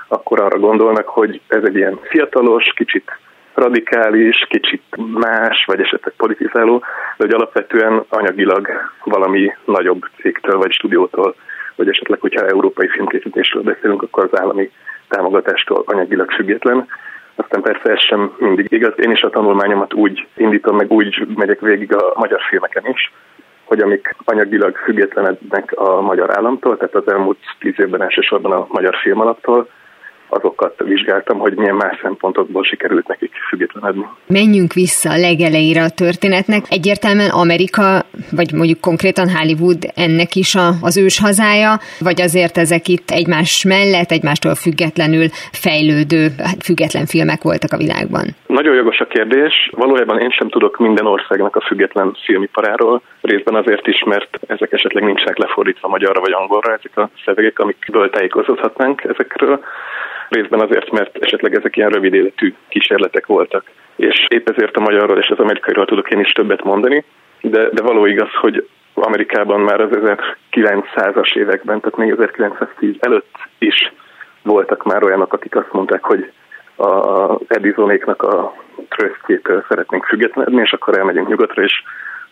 akkor 0.07 0.41
arra 0.41 0.59
gondolnak, 0.59 1.07
hogy 1.07 1.41
ez 1.47 1.63
egy 1.63 1.75
ilyen 1.75 1.99
fiatalos, 2.03 2.73
kicsit 2.75 3.11
radikális, 3.53 4.45
kicsit 4.49 4.83
más, 5.13 5.65
vagy 5.65 5.79
esetleg 5.79 6.13
politizáló, 6.17 6.79
de 7.17 7.25
hogy 7.25 7.33
alapvetően 7.33 8.05
anyagilag 8.09 8.67
valami 9.03 9.51
nagyobb 9.65 10.05
cégtől 10.21 10.57
vagy 10.57 10.71
stúdiótól, 10.71 11.35
vagy 11.75 11.89
esetleg, 11.89 12.19
hogyha 12.19 12.45
európai 12.45 12.87
filmkészítésről 12.87 13.63
beszélünk, 13.63 14.01
akkor 14.01 14.23
az 14.23 14.39
állami 14.39 14.71
támogatástól 15.07 15.83
anyagilag 15.85 16.31
független. 16.31 16.87
Aztán 17.35 17.61
persze 17.61 17.91
ez 17.91 17.99
sem 17.99 18.35
mindig 18.37 18.71
igaz. 18.71 18.93
Én 18.97 19.11
is 19.11 19.21
a 19.21 19.29
tanulmányomat 19.29 19.93
úgy 19.93 20.27
indítom, 20.35 20.75
meg 20.75 20.91
úgy 20.91 21.27
megyek 21.35 21.59
végig 21.59 21.95
a 21.95 22.13
magyar 22.15 22.41
filmeken 22.49 22.85
is, 22.85 23.13
hogy 23.63 23.81
amik 23.81 24.15
anyagilag 24.25 24.75
függetlenednek 24.77 25.71
a 25.75 26.01
magyar 26.01 26.37
államtól, 26.37 26.77
tehát 26.77 26.95
az 26.95 27.07
elmúlt 27.07 27.37
tíz 27.59 27.73
évben 27.77 28.01
elsősorban 28.01 28.51
a 28.51 28.65
magyar 28.69 28.95
filmalaptól, 28.95 29.67
azokat 30.35 30.73
vizsgáltam, 30.83 31.37
hogy 31.37 31.55
milyen 31.55 31.75
más 31.75 31.99
szempontokból 32.01 32.63
sikerült 32.63 33.07
nekik 33.07 33.31
függetlenedni. 33.49 34.05
Menjünk 34.27 34.73
vissza 34.73 35.09
a 35.09 35.17
legelejére 35.17 35.83
a 35.83 35.89
történetnek. 35.89 36.63
Egyértelműen 36.69 37.29
Amerika, 37.29 38.05
vagy 38.31 38.51
mondjuk 38.53 38.79
konkrétan 38.79 39.29
Hollywood 39.29 39.81
ennek 39.95 40.35
is 40.35 40.55
a, 40.55 40.67
az 40.81 40.97
ős 40.97 41.19
hazája, 41.19 41.79
vagy 41.99 42.21
azért 42.21 42.57
ezek 42.57 42.87
itt 42.87 43.09
egymás 43.09 43.65
mellett, 43.67 44.11
egymástól 44.11 44.55
függetlenül 44.55 45.27
fejlődő, 45.51 46.21
hát 46.37 46.63
független 46.63 47.05
filmek 47.05 47.41
voltak 47.41 47.71
a 47.71 47.77
világban? 47.77 48.25
Nagyon 48.47 48.75
jogos 48.75 48.99
a 48.99 49.05
kérdés. 49.05 49.53
Valójában 49.71 50.19
én 50.19 50.29
sem 50.29 50.49
tudok 50.49 50.77
minden 50.77 51.05
országnak 51.05 51.55
a 51.55 51.61
független 51.61 52.17
filmiparáról, 52.25 53.01
részben 53.21 53.55
azért 53.55 53.87
is, 53.87 54.03
mert 54.05 54.29
ezek 54.47 54.71
esetleg 54.71 55.03
nincsenek 55.03 55.37
lefordítva 55.37 55.87
magyarra 55.87 56.19
vagy 56.19 56.33
angolra, 56.33 56.73
ezek 56.73 56.97
a 56.97 57.09
szövegek, 57.25 57.59
amikből 57.59 58.09
tájékozódhatnánk 58.09 59.03
ezekről 59.03 59.59
részben 60.29 60.59
azért, 60.59 60.91
mert 60.91 61.17
esetleg 61.17 61.55
ezek 61.55 61.75
ilyen 61.75 61.89
rövid 61.89 62.13
életű 62.13 62.53
kísérletek 62.67 63.25
voltak. 63.25 63.63
És 63.95 64.25
épp 64.29 64.49
ezért 64.49 64.75
a 64.75 64.81
magyarról 64.81 65.17
és 65.17 65.27
az 65.27 65.39
amerikairól 65.39 65.85
tudok 65.85 66.09
én 66.09 66.19
is 66.19 66.31
többet 66.31 66.63
mondani, 66.63 67.03
de, 67.41 67.69
de 67.69 67.81
való 67.81 68.05
igaz, 68.05 68.33
hogy 68.41 68.67
Amerikában 68.93 69.59
már 69.59 69.81
az 69.81 69.89
1900-as 70.51 71.35
években, 71.35 71.79
tehát 71.79 71.97
még 71.97 72.11
1910 72.11 72.95
előtt 72.99 73.35
is 73.57 73.93
voltak 74.41 74.83
már 74.83 75.03
olyanok, 75.03 75.33
akik 75.33 75.55
azt 75.55 75.71
mondták, 75.71 76.03
hogy 76.03 76.31
a 76.77 77.37
Edisonéknak 77.47 78.21
a 78.23 78.53
trösztjétől 78.89 79.65
szeretnénk 79.67 80.05
függetlenedni, 80.05 80.61
és 80.61 80.71
akkor 80.71 80.97
elmegyünk 80.97 81.27
nyugatra, 81.27 81.63
és 81.63 81.83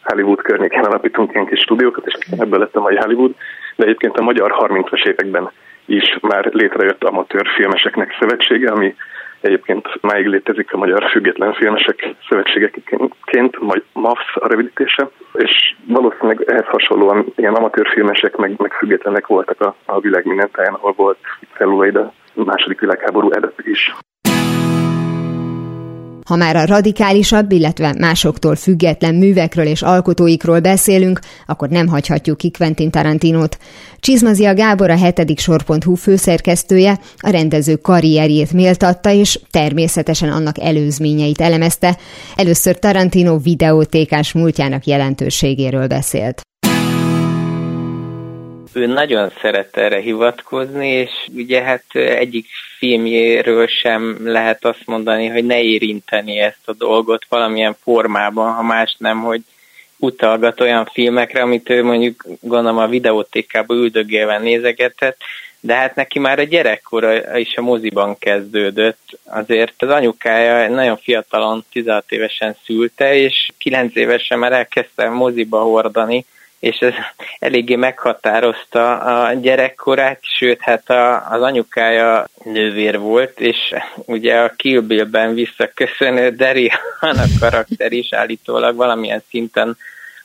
Hollywood 0.04 0.42
környékén 0.42 0.84
alapítunk 0.84 1.34
ilyen 1.34 1.46
kis 1.46 1.60
stúdiókat, 1.60 2.06
és 2.06 2.14
ebből 2.40 2.60
lett 2.60 2.76
a 2.76 2.82
mai 2.82 2.96
Hollywood. 2.96 3.36
De 3.76 3.84
egyébként 3.84 4.18
a 4.18 4.24
magyar 4.24 4.56
30-as 4.60 5.06
években 5.06 5.52
is 5.86 6.18
már 6.22 6.50
létrejött 6.54 7.04
amatőr 7.04 7.48
filmeseknek 7.56 8.16
szövetsége, 8.20 8.72
ami 8.72 8.96
egyébként 9.42 10.02
máig 10.02 10.28
létezik 10.28 10.74
a 10.74 10.78
Magyar 10.78 11.10
Független 11.12 11.54
Filmesek 11.54 12.16
Szövetségeként, 12.30 13.60
majd 13.60 13.84
MAFS 13.94 14.36
a 14.36 14.48
rövidítése, 14.48 15.10
és 15.34 15.76
valószínűleg 15.88 16.44
ehhez 16.48 16.66
hasonlóan 16.66 17.26
ilyen 17.36 17.56
amatőr 17.56 17.88
filmesek 17.94 18.36
meg, 18.36 18.54
meg 18.58 18.72
függetlenek 18.72 19.28
voltak 19.28 19.62
a, 19.62 19.76
a 19.86 20.00
világ 20.00 20.26
minden 20.26 20.50
táján, 20.52 20.74
ahol 20.74 20.94
volt 20.96 21.18
celluloid 21.58 21.96
a 21.96 22.14
második 22.34 22.80
világháború 22.80 23.32
előtt 23.32 23.60
is. 23.64 23.94
Ha 26.26 26.36
már 26.36 26.56
a 26.56 26.66
radikálisabb, 26.66 27.52
illetve 27.52 27.96
másoktól 27.98 28.56
független 28.56 29.16
művekről 29.16 29.66
és 29.66 29.82
alkotóikról 29.82 30.60
beszélünk, 30.60 31.20
akkor 31.46 31.70
nem 31.70 31.88
hagyhatjuk 31.88 32.38
ki 32.38 32.52
Quentin 32.52 32.92
Tarantinót. 32.92 33.58
Csizmazia 34.00 34.54
Gábor 34.54 34.90
a 34.90 34.98
hetedik 34.98 35.40
sor.hu 35.40 35.96
főszerkesztője 35.96 37.00
a 37.18 37.30
rendező 37.30 37.76
karrierjét 37.76 38.54
méltatta, 38.54 39.12
és 39.12 39.40
természetesen 39.52 40.30
annak 40.30 40.60
előzményeit 40.60 41.42
elemezte. 41.42 41.98
Először 42.36 42.80
Tarantino 42.80 43.38
videótékás 43.38 44.32
múltjának 44.32 44.86
jelentőségéről 44.86 45.88
beszélt 45.88 46.42
ő 48.76 48.86
nagyon 48.86 49.32
szeret 49.42 49.78
erre 49.78 50.00
hivatkozni, 50.00 50.88
és 50.88 51.12
ugye 51.36 51.62
hát 51.62 51.84
egyik 51.94 52.48
filmjéről 52.78 53.68
sem 53.68 54.18
lehet 54.24 54.66
azt 54.66 54.86
mondani, 54.86 55.28
hogy 55.28 55.46
ne 55.46 55.62
érinteni 55.62 56.40
ezt 56.40 56.62
a 56.66 56.74
dolgot 56.74 57.26
valamilyen 57.30 57.76
formában, 57.84 58.54
ha 58.54 58.62
más 58.62 58.96
nem, 58.98 59.22
hogy 59.22 59.42
utalgat 59.98 60.62
olyan 60.62 60.86
filmekre, 60.94 61.42
amit 61.42 61.70
ő 61.70 61.84
mondjuk 61.84 62.26
gondolom 62.42 62.78
a 62.78 62.88
videótékában 62.88 63.78
üldögélve 63.78 64.40
nézegetett, 64.40 65.18
de 65.60 65.76
hát 65.76 65.96
neki 65.96 66.20
már 66.20 66.40
a 66.40 66.44
gyerekkora 66.44 67.40
is 67.40 67.56
a 67.56 67.62
moziban 67.62 68.18
kezdődött. 68.18 69.20
Azért 69.26 69.74
az 69.78 69.90
anyukája 69.90 70.70
nagyon 70.70 70.98
fiatalon, 70.98 71.66
16 71.72 72.12
évesen 72.12 72.56
szülte, 72.66 73.16
és 73.16 73.48
9 73.58 73.96
évesen 73.96 74.40
már 74.40 74.52
elkezdte 74.52 75.10
moziba 75.10 75.62
hordani, 75.62 76.26
és 76.64 76.78
ez 76.78 76.94
eléggé 77.40 77.76
meghatározta 77.76 78.98
a 78.98 79.34
gyerekkorát, 79.34 80.20
sőt, 80.22 80.62
hát 80.62 80.90
a, 80.90 81.30
az 81.30 81.42
anyukája 81.42 82.28
nővér 82.44 83.00
volt, 83.00 83.40
és 83.40 83.58
ugye 83.96 84.36
a 84.36 84.54
Kill 84.56 84.80
Bill-ben 84.80 85.34
visszaköszönő 85.34 86.30
Derry 86.30 86.72
a 87.00 87.26
karakter 87.40 87.92
is 87.92 88.14
állítólag 88.14 88.76
valamilyen 88.76 89.24
szinten 89.30 89.78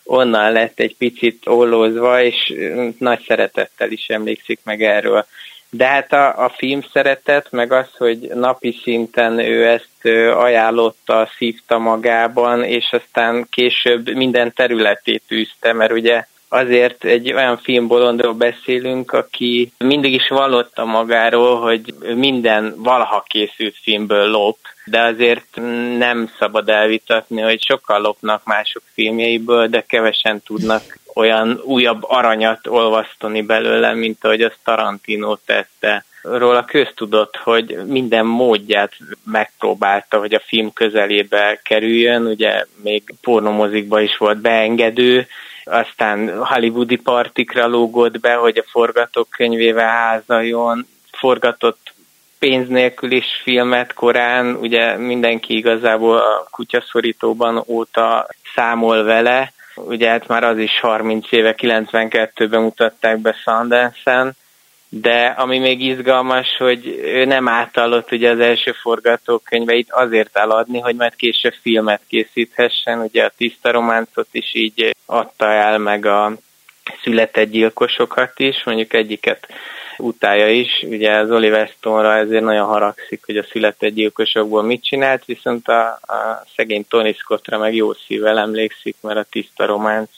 onnan 0.04 0.52
lett 0.52 0.80
egy 0.80 0.96
picit 0.96 1.42
ollózva, 1.46 2.22
és 2.22 2.54
nagy 2.98 3.24
szeretettel 3.26 3.90
is 3.90 4.06
emlékszik 4.08 4.60
meg 4.64 4.82
erről. 4.82 5.26
De 5.70 5.86
hát 5.86 6.12
a, 6.12 6.44
a 6.44 6.48
film 6.56 6.80
szeretet, 6.92 7.50
meg 7.50 7.72
az, 7.72 7.86
hogy 7.96 8.18
napi 8.18 8.80
szinten 8.82 9.38
ő 9.38 9.66
ezt 9.66 10.04
ajánlotta, 10.34 11.28
szívta 11.36 11.78
magában, 11.78 12.64
és 12.64 12.92
aztán 12.92 13.46
később 13.50 14.14
minden 14.14 14.52
területét 14.52 15.22
űzte, 15.30 15.72
mert 15.72 15.92
ugye 15.92 16.24
azért 16.48 17.04
egy 17.04 17.32
olyan 17.32 17.58
filmbolondról 17.58 18.34
beszélünk, 18.34 19.12
aki 19.12 19.72
mindig 19.78 20.12
is 20.12 20.28
vallotta 20.28 20.84
magáról, 20.84 21.60
hogy 21.60 21.94
minden 22.14 22.74
valaha 22.76 23.24
készült 23.26 23.76
filmből 23.82 24.30
lop, 24.30 24.58
de 24.84 25.02
azért 25.02 25.56
nem 25.98 26.30
szabad 26.38 26.68
elvitatni, 26.68 27.40
hogy 27.40 27.62
sokkal 27.62 28.00
lopnak 28.00 28.44
mások 28.44 28.82
filmjeiből, 28.92 29.66
de 29.66 29.84
kevesen 29.88 30.42
tudnak 30.42 30.98
olyan 31.18 31.60
újabb 31.64 32.02
aranyat 32.02 32.66
olvasztani 32.66 33.42
belőle, 33.42 33.94
mint 33.94 34.24
ahogy 34.24 34.42
azt 34.42 34.58
Tarantino 34.64 35.36
tette. 35.36 36.04
Róla 36.22 36.64
köztudott, 36.64 37.36
hogy 37.36 37.78
minden 37.86 38.26
módját 38.26 38.92
megpróbálta, 39.24 40.18
hogy 40.18 40.34
a 40.34 40.42
film 40.46 40.72
közelébe 40.72 41.60
kerüljön, 41.64 42.26
ugye 42.26 42.64
még 42.82 43.02
pornomozikba 43.22 44.00
is 44.00 44.16
volt 44.16 44.38
beengedő, 44.38 45.26
aztán 45.64 46.44
hollywoodi 46.44 46.96
partikra 46.96 47.66
lógott 47.66 48.20
be, 48.20 48.34
hogy 48.34 48.58
a 48.58 48.68
forgatókönyvével 48.70 49.88
házaljon, 49.88 50.86
forgatott 51.12 51.92
pénz 52.38 52.68
nélkül 52.68 53.10
is 53.10 53.26
filmet 53.42 53.92
korán, 53.92 54.54
ugye 54.54 54.96
mindenki 54.96 55.56
igazából 55.56 56.16
a 56.16 56.48
kutyaszorítóban 56.50 57.62
óta 57.66 58.28
számol 58.54 59.02
vele, 59.02 59.52
ugye 59.86 60.08
hát 60.08 60.26
már 60.26 60.44
az 60.44 60.58
is 60.58 60.80
30 60.80 61.32
éve, 61.32 61.54
92-ben 61.58 62.62
mutatták 62.62 63.18
be 63.18 63.32
Sundance-en, 63.32 64.36
de 64.88 65.26
ami 65.26 65.58
még 65.58 65.80
izgalmas, 65.80 66.56
hogy 66.58 66.86
ő 67.02 67.24
nem 67.24 67.48
átallott 67.48 68.12
ugye 68.12 68.30
az 68.30 68.40
első 68.40 68.72
forgatókönyveit 68.72 69.92
azért 69.92 70.36
eladni, 70.36 70.80
hogy 70.80 70.96
majd 70.96 71.16
később 71.16 71.54
filmet 71.62 72.00
készíthessen, 72.08 73.00
ugye 73.00 73.24
a 73.24 73.32
tiszta 73.36 73.70
románcot 73.70 74.28
is 74.30 74.54
így 74.54 74.96
adta 75.06 75.46
el, 75.46 75.78
meg 75.78 76.06
a 76.06 76.32
született 77.02 77.50
gyilkosokat 77.50 78.38
is, 78.38 78.64
mondjuk 78.64 78.92
egyiket 78.92 79.48
utája 79.98 80.48
is, 80.48 80.82
ugye 80.82 81.16
az 81.16 81.30
Oliver 81.30 81.68
Stone-ra 81.68 82.16
ezért 82.16 82.44
nagyon 82.44 82.66
haragszik, 82.66 83.24
hogy 83.26 83.36
a 83.36 83.44
született 83.50 83.94
gyilkosokból 83.94 84.62
mit 84.62 84.84
csinált, 84.84 85.24
viszont 85.24 85.68
a, 85.68 85.88
a 85.88 86.44
szegény 86.56 86.84
Tony 86.88 87.14
Scottra 87.14 87.58
meg 87.58 87.74
jó 87.74 87.92
szívvel 87.92 88.38
emlékszik, 88.38 88.96
mert 89.00 89.18
a 89.18 89.26
tiszta 89.30 89.66
románc 89.66 90.10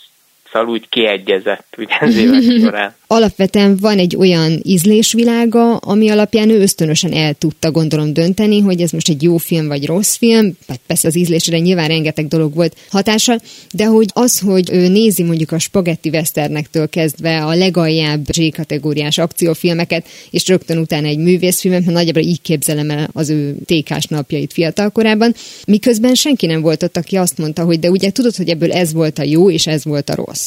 szóval 0.52 0.68
úgy 0.68 0.88
kiegyezett 0.88 1.74
ugye 1.78 1.94
az 2.00 2.16
évek 2.24 2.42
során. 2.60 2.94
Alapvetően 3.06 3.76
van 3.76 3.98
egy 3.98 4.16
olyan 4.16 4.60
ízlésvilága, 4.62 5.76
ami 5.76 6.08
alapján 6.10 6.50
ő 6.50 6.60
ösztönösen 6.60 7.12
el 7.12 7.34
tudta 7.34 7.70
gondolom 7.70 8.12
dönteni, 8.12 8.60
hogy 8.60 8.80
ez 8.80 8.90
most 8.90 9.08
egy 9.08 9.22
jó 9.22 9.36
film 9.36 9.66
vagy 9.66 9.86
rossz 9.86 10.16
film, 10.16 10.52
hát 10.68 10.80
persze 10.86 11.08
az 11.08 11.16
ízlésre 11.16 11.58
nyilván 11.58 11.88
rengeteg 11.88 12.28
dolog 12.28 12.54
volt 12.54 12.76
hatással, 12.90 13.40
de 13.72 13.84
hogy 13.84 14.08
az, 14.12 14.38
hogy 14.38 14.70
ő 14.72 14.88
nézi 14.88 15.22
mondjuk 15.22 15.52
a 15.52 15.58
spagetti 15.58 16.08
westernektől 16.08 16.88
kezdve 16.88 17.44
a 17.44 17.54
legaljább 17.54 18.20
G-kategóriás 18.26 19.18
akciófilmeket, 19.18 20.06
és 20.30 20.48
rögtön 20.48 20.78
utána 20.78 21.06
egy 21.06 21.18
művészfilmet, 21.18 21.84
mert 21.84 21.96
nagyjából 21.96 22.22
így 22.22 22.42
képzelem 22.42 22.90
el 22.90 23.08
az 23.12 23.30
ő 23.30 23.56
tékás 23.64 24.04
napjait 24.04 24.52
fiatalkorában, 24.52 25.34
miközben 25.66 26.14
senki 26.14 26.46
nem 26.46 26.60
volt 26.60 26.82
ott, 26.82 26.96
aki 26.96 27.16
azt 27.16 27.38
mondta, 27.38 27.64
hogy 27.64 27.78
de 27.78 27.90
ugye 27.90 28.10
tudod, 28.10 28.36
hogy 28.36 28.48
ebből 28.48 28.72
ez 28.72 28.92
volt 28.92 29.18
a 29.18 29.22
jó, 29.22 29.50
és 29.50 29.66
ez 29.66 29.84
volt 29.84 30.10
a 30.10 30.14
rossz. 30.14 30.39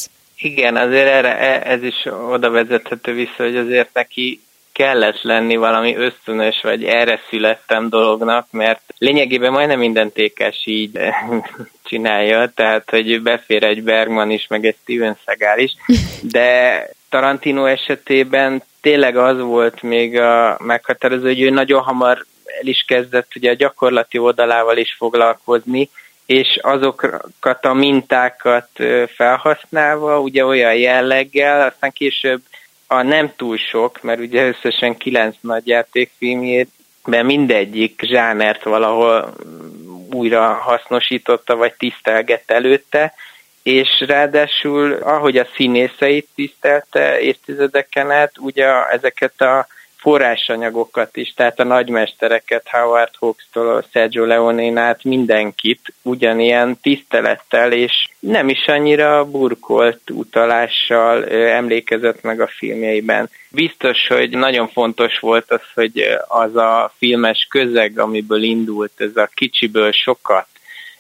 Igen, 0.44 0.76
azért 0.76 1.08
erre, 1.08 1.38
e, 1.38 1.72
ez 1.72 1.84
is 1.84 2.06
oda 2.30 2.50
vezethető 2.50 3.14
vissza, 3.14 3.44
hogy 3.44 3.58
azért 3.58 3.94
neki 3.94 4.42
kellett 4.72 5.22
lenni 5.22 5.56
valami 5.56 5.96
ösztönös, 5.96 6.60
vagy 6.62 6.84
erre 6.84 7.20
születtem 7.30 7.90
dolognak, 7.90 8.48
mert 8.52 8.82
lényegében 8.98 9.52
majdnem 9.52 9.80
minden 9.80 10.12
tékes 10.12 10.62
így 10.66 11.00
csinálja, 11.90 12.52
tehát 12.56 12.90
hogy 12.90 13.22
befér 13.22 13.64
egy 13.64 13.84
Bergman 13.84 14.30
is, 14.30 14.48
meg 14.48 14.66
egy 14.66 14.76
Steven 14.82 15.18
Seagal 15.26 15.60
is, 15.60 15.72
de 16.36 16.90
Tarantino 17.10 17.66
esetében 17.66 18.64
tényleg 18.82 19.18
az 19.18 19.40
volt 19.40 19.82
még 19.82 20.20
a 20.20 20.58
meghatározó, 20.64 21.26
hogy 21.26 21.42
ő 21.42 21.50
nagyon 21.50 21.82
hamar 21.82 22.26
el 22.60 22.68
is 22.68 22.86
kezdett 22.88 23.32
ugye 23.36 23.50
a 23.50 23.56
gyakorlati 23.56 24.18
oldalával 24.18 24.78
is 24.78 24.96
foglalkozni, 24.98 25.90
és 26.26 26.60
azokat 26.62 27.66
a 27.66 27.74
mintákat 27.74 28.70
felhasználva, 29.16 30.20
ugye 30.20 30.46
olyan 30.46 30.76
jelleggel, 30.76 31.68
aztán 31.68 31.92
később 31.92 32.42
a 32.88 33.02
nem 33.02 33.34
túl 33.36 33.58
sok, 33.58 34.02
mert 34.02 34.20
ugye 34.20 34.48
összesen 34.48 34.98
kilenc 34.98 35.36
nagy 35.42 35.68
játékfilmjét, 35.68 36.70
de 37.06 37.24
mindegyik 37.24 38.02
zsánert 38.06 38.64
valahol 38.64 39.34
újra 40.12 40.54
hasznosította, 40.54 41.56
vagy 41.56 41.74
tisztelgett 41.74 42.52
előtte, 42.52 43.14
és 43.64 44.04
ráadásul, 44.08 44.94
ahogy 44.94 45.38
a 45.38 45.48
színészeit 45.56 46.28
tisztelte 46.36 47.20
évtizedeken 47.20 48.12
át, 48.12 48.32
ugye 48.38 48.88
ezeket 48.90 49.42
a 49.42 49.68
forrásanyagokat 50.04 51.18
is, 51.18 51.34
tehát 51.34 51.60
a 51.60 51.64
nagymestereket, 51.64 52.68
Howard 52.70 53.16
Hawks-tól, 53.20 53.86
Sergio 53.92 54.26
leone 54.26 54.82
át 54.82 55.04
mindenkit 55.04 55.94
ugyanilyen 56.02 56.78
tisztelettel 56.82 57.72
és 57.72 58.08
nem 58.20 58.50
is 58.50 58.68
annyira 58.68 59.26
burkolt 59.26 60.10
utalással 60.10 61.26
emlékezett 61.30 62.22
meg 62.22 62.42
a 62.42 62.48
filmjeiben. 62.48 63.30
Biztos, 63.50 64.08
hogy 64.08 64.30
nagyon 64.30 64.68
fontos 64.68 65.20
volt 65.20 65.52
az, 65.52 65.62
hogy 65.74 66.08
az 66.28 66.56
a 66.56 66.94
filmes 66.98 67.48
közeg, 67.50 68.00
amiből 68.00 68.44
indult, 68.44 68.92
ez 68.98 69.16
a 69.16 69.30
kicsiből 69.34 69.92
sokat 69.92 70.48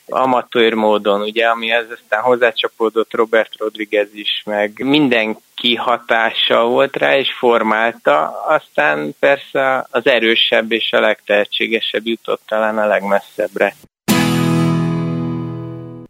amatőr 0.07 0.73
módon, 0.73 1.21
ugye, 1.21 1.45
amihez 1.45 1.85
aztán 1.91 2.21
hozzácsapódott 2.21 3.13
Robert 3.13 3.57
Rodriguez 3.57 4.13
is, 4.13 4.41
meg 4.45 4.71
mindenki 4.83 5.75
hatással 5.75 6.67
volt 6.67 6.95
rá, 6.95 7.17
és 7.17 7.33
formálta, 7.33 8.43
aztán 8.47 9.15
persze 9.19 9.87
az 9.89 10.07
erősebb 10.07 10.71
és 10.71 10.91
a 10.91 10.99
legtehetségesebb 10.99 12.07
jutott 12.07 12.41
talán 12.47 12.77
a 12.77 12.87
legmesszebbre. 12.87 13.75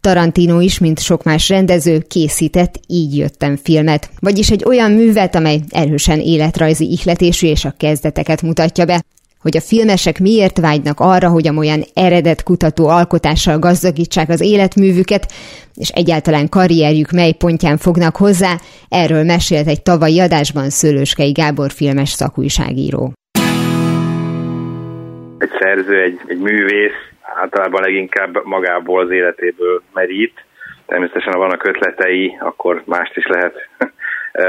Tarantino 0.00 0.60
is, 0.60 0.78
mint 0.78 1.00
sok 1.00 1.22
más 1.22 1.48
rendező, 1.48 1.98
készített 2.08 2.74
Így 2.86 3.16
jöttem 3.16 3.56
filmet, 3.56 4.10
vagyis 4.20 4.50
egy 4.50 4.64
olyan 4.64 4.90
művet, 4.90 5.34
amely 5.34 5.60
erősen 5.68 6.20
életrajzi 6.20 6.90
ihletésű 6.90 7.46
és 7.46 7.64
a 7.64 7.74
kezdeteket 7.78 8.42
mutatja 8.42 8.84
be 8.84 9.02
hogy 9.44 9.56
a 9.56 9.68
filmesek 9.70 10.18
miért 10.18 10.60
vágynak 10.60 10.98
arra, 11.00 11.28
hogy 11.28 11.46
amolyan 11.48 11.82
eredet 11.94 12.42
kutató 12.42 12.84
alkotással 12.88 13.58
gazdagítsák 13.58 14.28
az 14.28 14.40
életművüket, 14.52 15.24
és 15.74 15.88
egyáltalán 15.88 16.48
karrierjük 16.48 17.10
mely 17.10 17.32
pontján 17.32 17.76
fognak 17.76 18.16
hozzá, 18.16 18.52
erről 18.88 19.24
mesélt 19.24 19.68
egy 19.74 19.82
tavalyi 19.82 20.20
adásban 20.20 20.68
Szőlőskei 20.70 21.32
Gábor 21.32 21.70
filmes 21.70 22.10
szakújságíró. 22.20 23.12
Egy 25.38 25.54
szerző, 25.60 25.96
egy, 26.08 26.18
egy 26.26 26.38
művész 26.38 27.00
általában 27.42 27.82
leginkább 27.82 28.32
magából 28.44 29.00
az 29.04 29.10
életéből 29.10 29.82
merít. 29.92 30.44
Természetesen, 30.86 31.32
ha 31.32 31.38
vannak 31.38 31.66
ötletei, 31.66 32.36
akkor 32.40 32.82
mást 32.84 33.16
is 33.16 33.26
lehet 33.26 33.54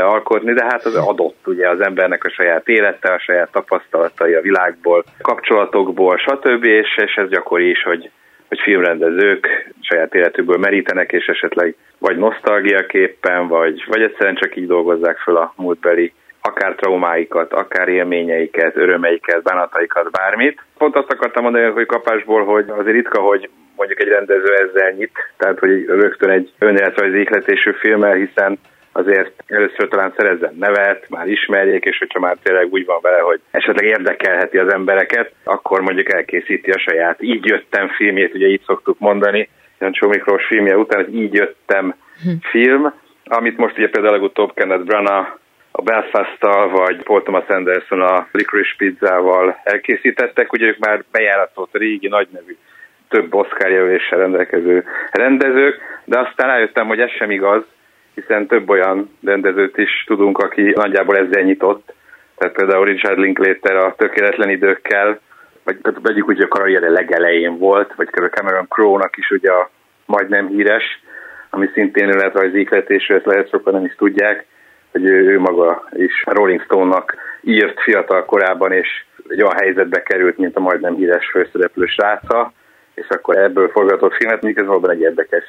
alkotni, 0.05 0.53
de 0.53 0.63
hát 0.63 0.85
az 0.85 0.95
adott 0.95 1.47
ugye 1.47 1.69
az 1.69 1.81
embernek 1.81 2.23
a 2.23 2.29
saját 2.29 2.67
élete, 2.67 3.13
a 3.13 3.19
saját 3.19 3.51
tapasztalatai 3.51 4.33
a 4.33 4.41
világból, 4.41 5.03
kapcsolatokból, 5.21 6.17
stb. 6.17 6.63
És, 6.63 6.97
és 7.05 7.15
ez 7.15 7.29
gyakori 7.29 7.69
is, 7.69 7.83
hogy 7.83 8.09
hogy 8.47 8.59
filmrendezők 8.59 9.73
saját 9.81 10.15
életükből 10.15 10.57
merítenek, 10.57 11.11
és 11.11 11.25
esetleg 11.25 11.75
vagy 11.97 12.17
nosztalgiaképpen, 12.17 13.47
vagy, 13.47 13.83
vagy 13.87 14.01
egyszerűen 14.01 14.35
csak 14.35 14.55
így 14.55 14.67
dolgozzák 14.67 15.17
föl 15.17 15.37
a 15.37 15.53
múltbeli 15.55 16.13
akár 16.41 16.75
traumáikat, 16.75 17.53
akár 17.53 17.87
élményeiket, 17.87 18.77
örömeiket, 18.77 19.43
bánataikat, 19.43 20.11
bármit. 20.11 20.61
Pont 20.77 20.95
azt 20.95 21.11
akartam 21.11 21.43
mondani, 21.43 21.65
hogy 21.65 21.85
kapásból, 21.85 22.45
hogy 22.45 22.65
azért 22.67 22.95
ritka, 22.95 23.21
hogy 23.21 23.49
mondjuk 23.75 24.01
egy 24.01 24.07
rendező 24.07 24.53
ezzel 24.53 24.91
nyit, 24.91 25.11
tehát 25.37 25.59
hogy 25.59 25.85
rögtön 25.85 26.29
egy 26.29 26.51
önéletrajzi 26.59 27.19
ihletésű 27.19 27.71
filmmel, 27.71 28.13
hiszen 28.13 28.59
azért 28.97 29.43
először 29.47 29.87
talán 29.87 30.13
szerezzen 30.17 30.55
nevet, 30.59 31.09
már 31.09 31.27
ismerjék, 31.27 31.83
és 31.83 31.97
hogyha 31.97 32.19
már 32.19 32.37
tényleg 32.43 32.67
úgy 32.73 32.85
van 32.85 32.99
vele, 33.01 33.19
hogy 33.19 33.39
esetleg 33.51 33.85
érdekelheti 33.85 34.57
az 34.57 34.73
embereket, 34.73 35.31
akkor 35.43 35.81
mondjuk 35.81 36.13
elkészíti 36.13 36.71
a 36.71 36.79
saját 36.79 37.21
így 37.21 37.45
jöttem 37.45 37.87
filmjét, 37.87 38.33
ugye 38.33 38.47
így 38.47 38.61
szoktuk 38.65 38.99
mondani, 38.99 39.49
Jancsó 39.79 40.07
Miklós 40.07 40.45
filmje 40.45 40.77
után, 40.77 41.03
hogy 41.03 41.15
így 41.15 41.33
jöttem 41.33 41.95
hm. 42.23 42.29
film, 42.49 42.93
amit 43.25 43.57
most 43.57 43.77
ugye 43.77 43.89
például 43.89 44.13
legutóbb 44.13 44.53
Kenneth 44.53 44.83
Branagh 44.83 45.27
a 45.71 45.81
Belfast-tal, 45.81 46.69
vagy 46.69 47.03
Paul 47.03 47.23
Thomas 47.23 47.47
Anderson 47.47 48.01
a 48.01 48.27
Licorice 48.31 48.73
Pizzával 48.77 49.59
elkészítettek, 49.63 50.53
ugye 50.53 50.65
ők 50.65 50.77
már 50.77 51.03
bejáratott 51.11 51.77
régi 51.77 52.07
nagynevű 52.07 52.57
több 53.09 53.33
Oscar 53.33 53.71
jelöléssel 53.71 54.19
rendelkező 54.19 54.83
rendezők, 55.11 55.81
de 56.05 56.19
aztán 56.19 56.47
rájöttem, 56.47 56.87
hogy 56.87 56.99
ez 56.99 57.11
sem 57.11 57.31
igaz, 57.31 57.63
hiszen 58.15 58.47
több 58.47 58.69
olyan 58.69 59.17
rendezőt 59.23 59.77
is 59.77 60.03
tudunk, 60.07 60.37
aki 60.37 60.61
nagyjából 60.61 61.17
ezzel 61.17 61.41
nyitott. 61.41 61.93
Tehát 62.37 62.55
például 62.55 62.85
Richard 62.85 63.17
Linklater 63.17 63.75
a 63.75 63.95
tökéletlen 63.97 64.49
időkkel, 64.49 65.19
vagy 65.63 65.77
vegyük 66.01 66.27
úgy, 66.27 66.35
hogy 66.35 66.47
a 66.49 66.57
karriere 66.57 66.89
legelején 66.89 67.57
volt, 67.57 67.93
vagy 67.95 68.07
Cameron 68.07 68.67
Crowe-nak 68.69 69.17
is 69.17 69.29
ugye 69.29 69.51
a 69.51 69.69
majdnem 70.05 70.47
híres, 70.47 71.03
ami 71.49 71.69
szintén 71.73 72.09
önéletrajzi 72.09 72.59
ikletésű, 72.59 73.13
ezt 73.13 73.25
lehet 73.25 73.49
sokan 73.49 73.73
nem 73.73 73.85
is 73.85 73.95
tudják, 73.95 74.45
hogy 74.91 75.05
ő, 75.05 75.29
ő 75.29 75.39
maga 75.39 75.89
is 75.91 76.23
Rolling 76.25 76.61
Stone-nak 76.61 77.15
írt 77.41 77.81
fiatal 77.81 78.25
korában, 78.25 78.71
és 78.71 78.87
egy 79.27 79.41
olyan 79.41 79.57
helyzetbe 79.57 80.03
került, 80.03 80.37
mint 80.37 80.55
a 80.55 80.59
majdnem 80.59 80.95
híres 80.95 81.29
főszereplő 81.31 81.85
sráca, 81.85 82.53
és 82.93 83.07
akkor 83.09 83.37
ebből 83.37 83.69
forgatott 83.69 84.13
filmet, 84.13 84.57
ez 84.57 84.65
valóban 84.65 84.91
egy 84.91 85.01
érdekes 85.01 85.43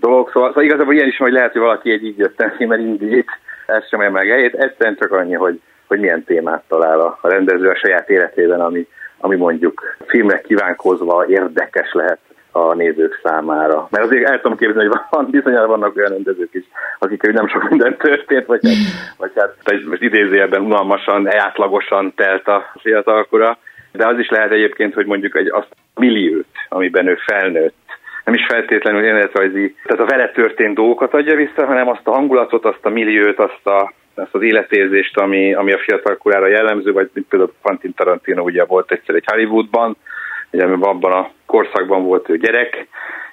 dolog. 0.00 0.30
Szóval, 0.32 0.48
szóval 0.48 0.64
igazából 0.64 0.94
ilyen 0.94 1.08
is, 1.08 1.16
hogy 1.16 1.32
lehet, 1.32 1.52
hogy 1.52 1.60
valaki 1.60 1.90
egy 1.90 2.04
így 2.04 2.18
jöttem 2.18 2.52
mert 2.58 2.80
indít, 2.80 3.30
ez 3.66 3.88
sem 3.88 4.12
meg 4.12 4.26
helyét, 4.26 4.54
egyszerűen 4.54 4.96
csak 4.96 5.12
annyi, 5.12 5.34
hogy, 5.34 5.60
hogy 5.86 6.00
milyen 6.00 6.24
témát 6.24 6.62
talál 6.68 7.00
a 7.00 7.18
rendező 7.22 7.68
a 7.68 7.76
saját 7.76 8.10
életében, 8.10 8.60
ami, 8.60 8.86
ami 9.18 9.36
mondjuk 9.36 9.96
filmre 10.06 10.40
kívánkozva 10.40 11.24
érdekes 11.28 11.92
lehet 11.92 12.18
a 12.52 12.74
nézők 12.74 13.20
számára. 13.22 13.88
Mert 13.90 14.04
azért 14.04 14.28
el 14.28 14.40
tudom 14.40 14.56
képzelni, 14.56 14.88
hogy 14.88 14.98
van, 15.10 15.30
bizonyára 15.40 15.66
vannak 15.66 15.96
olyan 15.96 16.10
rendezők 16.10 16.54
is, 16.54 16.64
akik 16.98 17.32
nem 17.32 17.48
sok 17.48 17.68
minden 17.68 17.96
történt, 17.96 18.46
vagy 18.46 18.60
hát, 18.62 18.76
vagy 19.16 19.32
hát 19.34 19.54
most 19.88 20.02
idézőjelben 20.02 20.62
unalmasan, 20.62 21.36
átlagosan 21.36 22.12
telt 22.14 22.46
a 22.46 22.72
fiatalkora, 22.80 23.58
de 23.92 24.06
az 24.06 24.18
is 24.18 24.28
lehet 24.28 24.52
egyébként, 24.52 24.94
hogy 24.94 25.06
mondjuk 25.06 25.36
egy 25.36 25.50
azt 25.50 25.76
milliót, 25.94 26.46
amiben 26.68 27.06
ő 27.06 27.18
felnőtt, 27.26 27.87
nem 28.28 28.36
is 28.36 28.46
feltétlenül 28.46 29.04
életrajzi, 29.04 29.74
tehát 29.84 30.02
a 30.02 30.16
vele 30.16 30.30
történt 30.30 30.74
dolgokat 30.74 31.14
adja 31.14 31.36
vissza, 31.36 31.66
hanem 31.66 31.88
azt 31.88 32.06
a 32.06 32.10
hangulatot, 32.10 32.64
azt 32.64 32.86
a 32.86 32.88
milliót, 32.88 33.38
azt 33.38 33.66
a 33.66 33.92
azt 34.14 34.34
az 34.34 34.42
életérzést, 34.42 35.18
ami, 35.18 35.54
ami 35.54 35.72
a 35.72 35.78
fiatal 35.78 36.16
korára 36.16 36.46
jellemző, 36.46 36.92
vagy 36.92 37.10
például 37.28 37.52
Quentin 37.62 37.94
Tarantino 37.94 38.42
ugye 38.42 38.64
volt 38.64 38.92
egyszer 38.92 39.14
egy 39.14 39.24
Hollywoodban, 39.26 39.96
ugye 40.50 40.64
abban 40.64 41.12
a 41.12 41.30
korszakban 41.46 42.04
volt 42.04 42.28
ő 42.28 42.36
gyerek, 42.36 42.86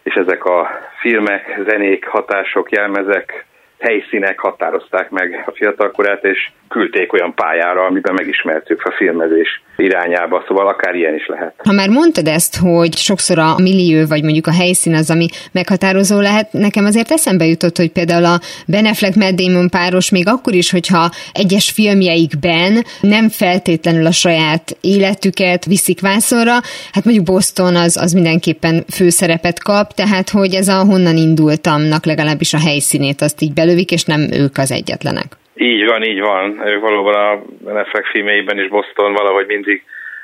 és 0.04 0.14
ezek 0.14 0.46
a 0.46 0.70
filmek, 1.00 1.60
zenék, 1.70 2.08
hatások, 2.08 2.72
jelmezek 2.72 3.46
helyszínek 3.80 4.40
határozták 4.40 5.10
meg 5.10 5.44
a 5.46 5.52
fiatalkorát, 5.52 6.24
és 6.24 6.50
küldték 6.70 7.14
olyan 7.14 7.34
pályára, 7.34 7.86
amiben 7.86 8.14
megismertük 8.14 8.82
a 8.84 8.92
filmezés 8.92 9.64
irányába, 9.78 10.44
szóval 10.48 10.68
akár 10.68 10.96
ilyen 10.96 11.16
is 11.16 11.28
lehet. 11.28 11.54
Ha 11.64 11.72
már 11.72 11.90
mondtad 11.90 12.28
ezt, 12.28 12.58
hogy 12.58 12.94
sokszor 12.94 13.40
a 13.40 13.56
millió, 13.58 14.06
vagy 14.08 14.24
mondjuk 14.24 14.48
a 14.48 14.54
helyszín 14.54 14.94
az, 14.94 15.10
ami 15.10 15.28
meghatározó 15.52 16.20
lehet, 16.20 16.54
nekem 16.54 16.86
azért 16.86 17.12
eszembe 17.12 17.46
jutott, 17.46 17.78
hogy 17.78 17.92
például 17.92 18.26
a 18.26 18.40
Ben 18.68 18.86
Affleck 18.86 19.16
Matt 19.16 19.70
páros 19.70 20.10
még 20.10 20.28
akkor 20.28 20.54
is, 20.54 20.72
hogyha 20.72 21.10
egyes 21.34 21.72
filmjeikben 21.72 22.86
nem 23.02 23.30
feltétlenül 23.30 24.06
a 24.06 24.12
saját 24.12 24.78
életüket 24.82 25.66
viszik 25.66 26.02
vászonra, 26.02 26.54
hát 26.92 27.04
mondjuk 27.04 27.26
Boston 27.26 27.76
az, 27.76 27.98
az 27.98 28.12
mindenképpen 28.12 28.84
főszerepet 28.94 29.64
kap, 29.64 29.94
tehát 29.94 30.30
hogy 30.30 30.54
ez 30.54 30.68
a 30.68 30.84
honnan 30.84 31.18
indultamnak 31.18 32.06
legalábbis 32.06 32.54
a 32.54 32.60
helyszínét 32.60 33.22
azt 33.22 33.42
így 33.42 33.54
belövik, 33.76 33.92
és 33.92 34.04
nem 34.04 34.22
ők 34.42 34.58
az 34.58 34.72
egyetlenek. 34.72 35.30
Így 35.56 35.86
van, 35.86 36.04
így 36.04 36.20
van. 36.20 36.62
Valóban 36.82 37.16
a 37.16 37.72
Netflix 37.72 38.10
filmjeiben 38.10 38.60
is 38.60 38.68
Boston 38.68 39.14
valahogy 39.14 39.46
mindig 39.48 39.84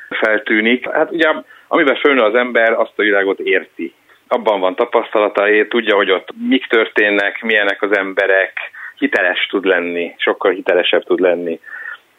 feltűnik. 0.09 0.89
Hát 0.89 1.11
ugye, 1.11 1.27
amiben 1.67 1.95
fölnő 1.95 2.21
az 2.21 2.35
ember, 2.35 2.71
azt 2.71 2.93
a 2.95 3.01
világot 3.01 3.39
érti. 3.39 3.93
Abban 4.27 4.59
van 4.59 4.75
tapasztalatai, 4.75 5.67
tudja, 5.67 5.95
hogy 5.95 6.11
ott 6.11 6.29
mik 6.49 6.65
történnek, 6.65 7.41
milyenek 7.41 7.81
az 7.81 7.97
emberek, 7.97 8.53
hiteles 8.97 9.47
tud 9.49 9.65
lenni, 9.65 10.15
sokkal 10.17 10.51
hitelesebb 10.51 11.03
tud 11.03 11.19
lenni. 11.19 11.59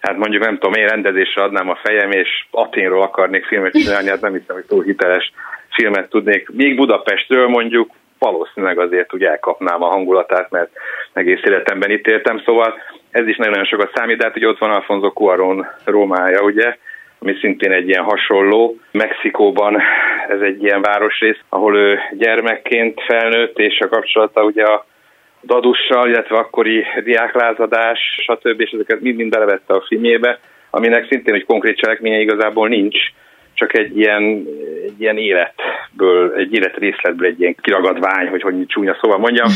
Hát 0.01 0.16
mondjuk 0.16 0.45
nem 0.45 0.59
tudom, 0.59 0.81
én 0.81 0.87
rendezésre 0.87 1.42
adnám 1.42 1.68
a 1.71 1.79
fejem, 1.83 2.11
és 2.11 2.29
Aténról 2.51 3.03
akarnék 3.03 3.45
filmet 3.45 3.73
csinálni, 3.73 4.09
hát 4.09 4.21
nem 4.21 4.33
hiszem, 4.33 4.57
hogy 4.57 4.64
túl 4.64 4.83
hiteles 4.83 5.33
filmet 5.71 6.09
tudnék. 6.09 6.49
Még 6.49 6.77
Budapestről 6.77 7.49
mondjuk 7.49 7.90
valószínűleg 8.23 8.79
azért 8.79 9.15
úgy 9.15 9.25
elkapnám 9.25 9.83
a 9.83 9.89
hangulatát, 9.89 10.51
mert 10.51 10.71
egész 11.13 11.41
életemben 11.45 11.91
itt 11.91 12.07
éltem, 12.07 12.43
szóval 12.45 12.75
ez 13.11 13.27
is 13.27 13.37
nagyon-nagyon 13.37 13.69
sokat 13.69 13.91
számít, 13.95 14.17
de 14.17 14.25
hát 14.25 14.37
ugye 14.37 14.49
ott 14.49 14.59
van 14.59 14.71
Alfonso 14.71 15.11
Cuaron 15.11 15.67
Rómája, 15.85 16.43
ugye, 16.43 16.77
ami 17.19 17.35
szintén 17.41 17.73
egy 17.73 17.89
ilyen 17.89 18.03
hasonló. 18.03 18.77
Mexikóban 18.91 19.83
ez 20.29 20.41
egy 20.41 20.63
ilyen 20.63 20.83
városrész, 20.83 21.39
ahol 21.49 21.77
ő 21.77 21.99
gyermekként 22.13 23.03
felnőtt, 23.07 23.59
és 23.59 23.79
a 23.81 23.89
kapcsolata 23.89 24.45
ugye 24.45 24.65
a 24.65 24.87
dadussal, 25.45 26.09
illetve 26.09 26.37
akkori 26.37 26.85
diáklázadás, 27.05 27.99
stb. 28.19 28.61
és 28.61 28.71
ezeket 28.71 29.01
mind-mind 29.01 29.31
belevette 29.31 29.75
a 29.75 29.85
filmjébe, 29.87 30.39
aminek 30.71 31.07
szintén 31.09 31.35
egy 31.35 31.45
konkrét 31.45 31.79
cselekménye 31.79 32.19
igazából 32.19 32.69
nincs, 32.69 32.97
csak 33.62 33.75
egy 33.75 33.98
ilyen, 33.98 34.22
egy 34.85 35.01
ilyen 35.01 35.16
életből, 35.16 36.35
egy 36.35 36.55
életrészletből 36.55 37.27
egy 37.27 37.40
ilyen 37.40 37.55
kiragadvány, 37.61 38.29
hogy 38.29 38.42
hogy 38.42 38.66
csúnya 38.66 38.96
szóval 39.01 39.18
mondjam, 39.18 39.48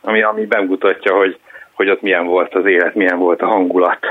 ami, 0.00 0.22
ami 0.22 0.46
bemutatja, 0.46 1.16
hogy, 1.16 1.38
hogy 1.72 1.90
ott 1.90 2.00
milyen 2.00 2.26
volt 2.26 2.54
az 2.54 2.66
élet, 2.66 2.94
milyen 2.94 3.18
volt 3.18 3.42
a 3.42 3.46
hangulat, 3.46 4.06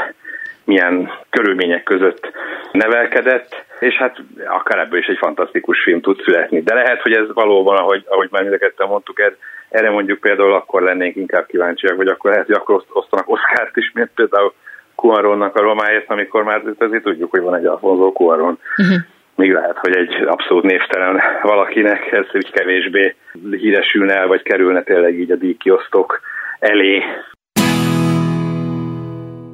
milyen 0.63 1.11
körülmények 1.29 1.83
között 1.83 2.31
nevelkedett, 2.71 3.65
és 3.79 3.95
hát 3.95 4.17
akár 4.47 4.79
ebből 4.79 4.99
is 4.99 5.05
egy 5.05 5.17
fantasztikus 5.17 5.83
film 5.83 6.01
tud 6.01 6.21
születni. 6.23 6.61
De 6.61 6.73
lehet, 6.73 7.01
hogy 7.01 7.13
ez 7.13 7.33
valóban, 7.33 7.77
ahogy, 7.77 8.03
ahogy 8.07 8.27
már 8.31 8.41
mindeket 8.41 8.87
mondtuk, 8.87 9.19
ez, 9.19 9.33
erre 9.69 9.89
mondjuk 9.89 10.19
például 10.19 10.53
akkor 10.53 10.81
lennénk 10.81 11.15
inkább 11.15 11.45
kíváncsiak, 11.45 11.95
vagy 11.95 12.07
akkor 12.07 12.31
lehet, 12.31 12.45
hogy 12.45 12.55
akkor 12.55 12.83
osztanak 12.89 13.29
Oszkárt 13.29 13.77
is, 13.77 13.91
mint 13.93 14.09
például 14.15 14.53
Cuaronnak 14.95 15.55
a 15.55 15.61
romáért, 15.61 16.09
amikor 16.09 16.43
már 16.43 16.61
azért 16.77 17.03
tudjuk, 17.03 17.31
hogy 17.31 17.41
van 17.41 17.55
egy 17.55 17.65
Alfonso 17.65 18.11
Cuaron. 18.11 18.59
Uh-huh 18.77 18.97
még 19.35 19.51
lehet, 19.51 19.77
hogy 19.77 19.95
egy 19.95 20.13
abszolút 20.25 20.63
névtelen 20.63 21.21
valakinek 21.41 22.11
ez 22.11 22.25
úgy 22.33 22.51
kevésbé 22.51 23.15
híresülne 23.51 24.13
el, 24.13 24.27
vagy 24.27 24.41
kerülne 24.41 24.83
tényleg 24.83 25.19
így 25.19 25.31
a 25.31 25.35
díjkiosztok 25.35 26.19
elé. 26.59 27.01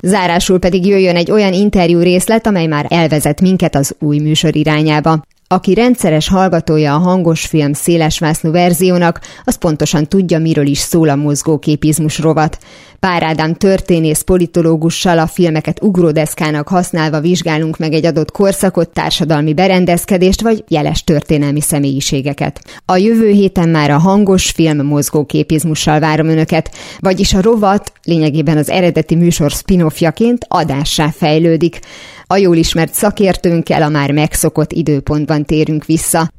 Zárásul 0.02 0.60
pedig 0.60 0.86
jöjjön 0.86 1.15
egy 1.15 1.32
olyan 1.32 1.54
interjú 1.54 2.00
részlet, 2.00 2.48
amely 2.48 2.68
már 2.68 2.86
elvezet 2.89 3.42
minket 3.42 3.76
az 3.76 3.98
új 4.00 4.20
műsor 4.20 4.56
irányába. 4.56 5.13
Aki 5.48 5.74
rendszeres 5.74 6.30
hallgatója 6.30 6.94
a 6.94 6.98
hangos 6.98 7.46
film 7.48 7.74
szélesvásznú 7.74 8.52
verziónak, 8.52 9.20
az 9.44 9.58
pontosan 9.58 10.06
tudja, 10.06 10.39
miről 10.39 10.65
is 10.65 10.78
szól 10.78 11.10
a 11.10 11.15
mozgóképizmus 11.15 12.20
rovat. 12.20 12.58
Pár 12.99 13.23
Ádám 13.23 13.53
történész 13.53 14.21
politológussal 14.21 15.19
a 15.19 15.27
filmeket 15.27 15.81
ugródeszkának 15.83 16.67
használva 16.67 17.19
vizsgálunk 17.19 17.77
meg 17.77 17.93
egy 17.93 18.05
adott 18.05 18.31
korszakot, 18.31 18.89
társadalmi 18.89 19.53
berendezkedést 19.53 20.41
vagy 20.41 20.63
jeles 20.67 21.03
történelmi 21.03 21.62
személyiségeket. 21.62 22.81
A 22.85 22.97
jövő 22.97 23.29
héten 23.29 23.69
már 23.69 23.91
a 23.91 23.97
hangos 23.97 24.49
film 24.49 24.85
mozgóképizmussal 24.85 25.99
várom 25.99 26.27
önöket, 26.27 26.71
vagyis 26.99 27.33
a 27.33 27.41
rovat 27.41 27.91
lényegében 28.03 28.57
az 28.57 28.69
eredeti 28.69 29.15
műsor 29.15 29.51
spin-offjaként 29.51 30.45
adássá 30.47 31.09
fejlődik. 31.09 31.79
A 32.27 32.38
jól 32.38 32.55
ismert 32.55 32.93
szakértőnkkel 32.93 33.81
a 33.81 33.89
már 33.89 34.12
megszokott 34.12 34.71
időpontban 34.71 35.45
térünk 35.45 35.85
vissza. 35.85 36.29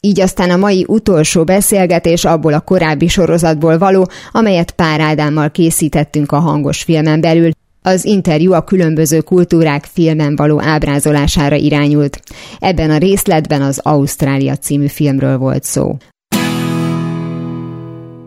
Így 0.00 0.20
aztán 0.20 0.50
a 0.50 0.56
mai 0.56 0.84
utolsó 0.88 1.44
beszélgetés 1.44 2.24
abból 2.24 2.52
a 2.52 2.60
korábbi 2.60 3.08
sorozatból 3.08 3.78
való, 3.78 4.08
amelyet 4.32 4.70
Pár 4.70 5.00
Ádámmal 5.00 5.50
készítettünk 5.50 6.32
a 6.32 6.38
hangos 6.38 6.82
filmen 6.82 7.20
belül. 7.20 7.50
Az 7.82 8.04
interjú 8.04 8.52
a 8.52 8.64
különböző 8.64 9.20
kultúrák 9.20 9.84
filmen 9.92 10.36
való 10.36 10.62
ábrázolására 10.62 11.56
irányult. 11.56 12.20
Ebben 12.58 12.90
a 12.90 12.98
részletben 12.98 13.62
az 13.62 13.78
Ausztrália 13.82 14.56
című 14.56 14.86
filmről 14.86 15.38
volt 15.38 15.64
szó. 15.64 15.96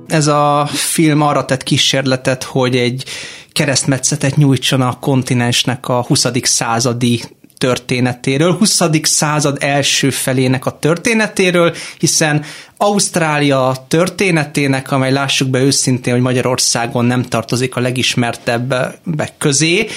Ez 0.07 0.27
a 0.27 0.67
film 0.71 1.21
arra 1.21 1.45
tett 1.45 1.63
kísérletet, 1.63 2.43
hogy 2.43 2.75
egy 2.75 3.05
keresztmetszetet 3.51 4.35
nyújtson 4.35 4.81
a 4.81 4.99
kontinensnek 4.99 5.87
a 5.87 6.03
20. 6.03 6.25
századi 6.41 7.21
történetéről, 7.57 8.53
20. 8.53 8.81
század 9.01 9.57
első 9.59 10.09
felének 10.09 10.65
a 10.65 10.79
történetéről, 10.79 11.73
hiszen 11.99 12.43
Ausztrália 12.77 13.85
történetének, 13.87 14.91
amely 14.91 15.11
lássuk 15.11 15.47
be 15.47 15.59
őszintén, 15.59 16.13
hogy 16.13 16.21
Magyarországon 16.21 17.05
nem 17.05 17.21
tartozik 17.21 17.75
a 17.75 17.79
legismertebbek 17.79 19.33
közé, 19.37 19.87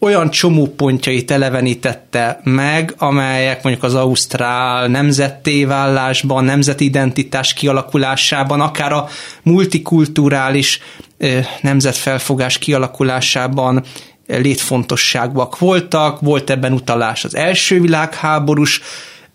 olyan 0.00 0.30
csomó 0.30 0.66
pontjait 0.66 1.30
elevenítette 1.30 2.40
meg, 2.44 2.94
amelyek 2.98 3.62
mondjuk 3.62 3.84
az 3.84 3.94
ausztrál 3.94 4.86
nemzettévállásban, 4.86 6.44
nemzeti 6.44 6.84
identitás 6.84 7.52
kialakulásában, 7.52 8.60
akár 8.60 8.92
a 8.92 9.08
multikulturális 9.42 10.80
nemzetfelfogás 11.60 12.58
kialakulásában 12.58 13.84
létfontosságúak 14.38 15.58
voltak, 15.58 16.20
volt 16.20 16.50
ebben 16.50 16.72
utalás 16.72 17.24
az 17.24 17.34
első 17.34 17.80
világháborús 17.80 18.80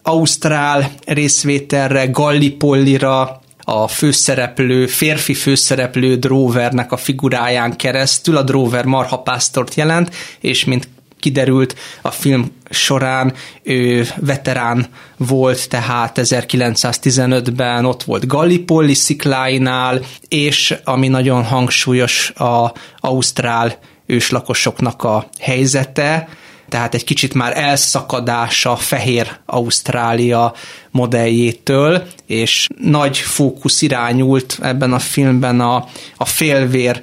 ausztrál 0.04 0.92
részvételre, 1.06 2.06
Gallipollira, 2.06 3.40
a 3.68 3.88
főszereplő, 3.88 4.88
férfi 4.88 5.34
főszereplő 5.34 6.16
Drovernek 6.16 6.92
a 6.92 6.98
figuráján 6.98 7.76
keresztül, 7.76 8.38
a 8.38 8.42
Drover 8.42 8.86
marhapásztort 8.86 9.76
jelent, 9.76 10.16
és 10.40 10.66
mint 10.66 10.88
kiderült 11.20 11.76
a 12.02 12.12
film 12.12 12.52
során, 12.70 13.34
ő 13.64 14.08
veterán 14.16 14.86
volt, 15.18 15.70
tehát 15.70 16.20
1915-ben 16.22 17.86
ott 17.86 18.04
volt 18.04 18.28
Gallipolli 18.28 18.94
szikláinál, 18.94 20.02
és 20.28 20.76
ami 20.84 21.08
nagyon 21.08 21.44
hangsúlyos 21.44 22.30
a 22.30 22.74
Ausztrál 23.00 23.78
őslakosoknak 24.06 25.04
a 25.04 25.28
helyzete, 25.40 26.28
tehát 26.70 26.94
egy 26.94 27.04
kicsit 27.04 27.34
már 27.34 27.58
elszakadása 27.58 28.76
fehér 28.76 29.38
Ausztrália 29.46 30.54
modelljétől, 30.92 32.04
és 32.26 32.68
nagy 32.82 33.18
fókusz 33.18 33.82
irányult 33.82 34.60
ebben 34.62 34.94
a 34.94 35.00
filmben 35.00 35.60
a, 35.60 35.88
a 36.18 36.26
félvér 36.26 37.02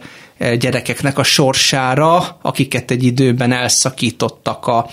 gyerekeknek 0.59 1.19
a 1.19 1.23
sorsára, 1.23 2.39
akiket 2.43 2.91
egy 2.91 3.05
időben 3.05 3.53
elszakítottak 3.53 4.67
a 4.67 4.91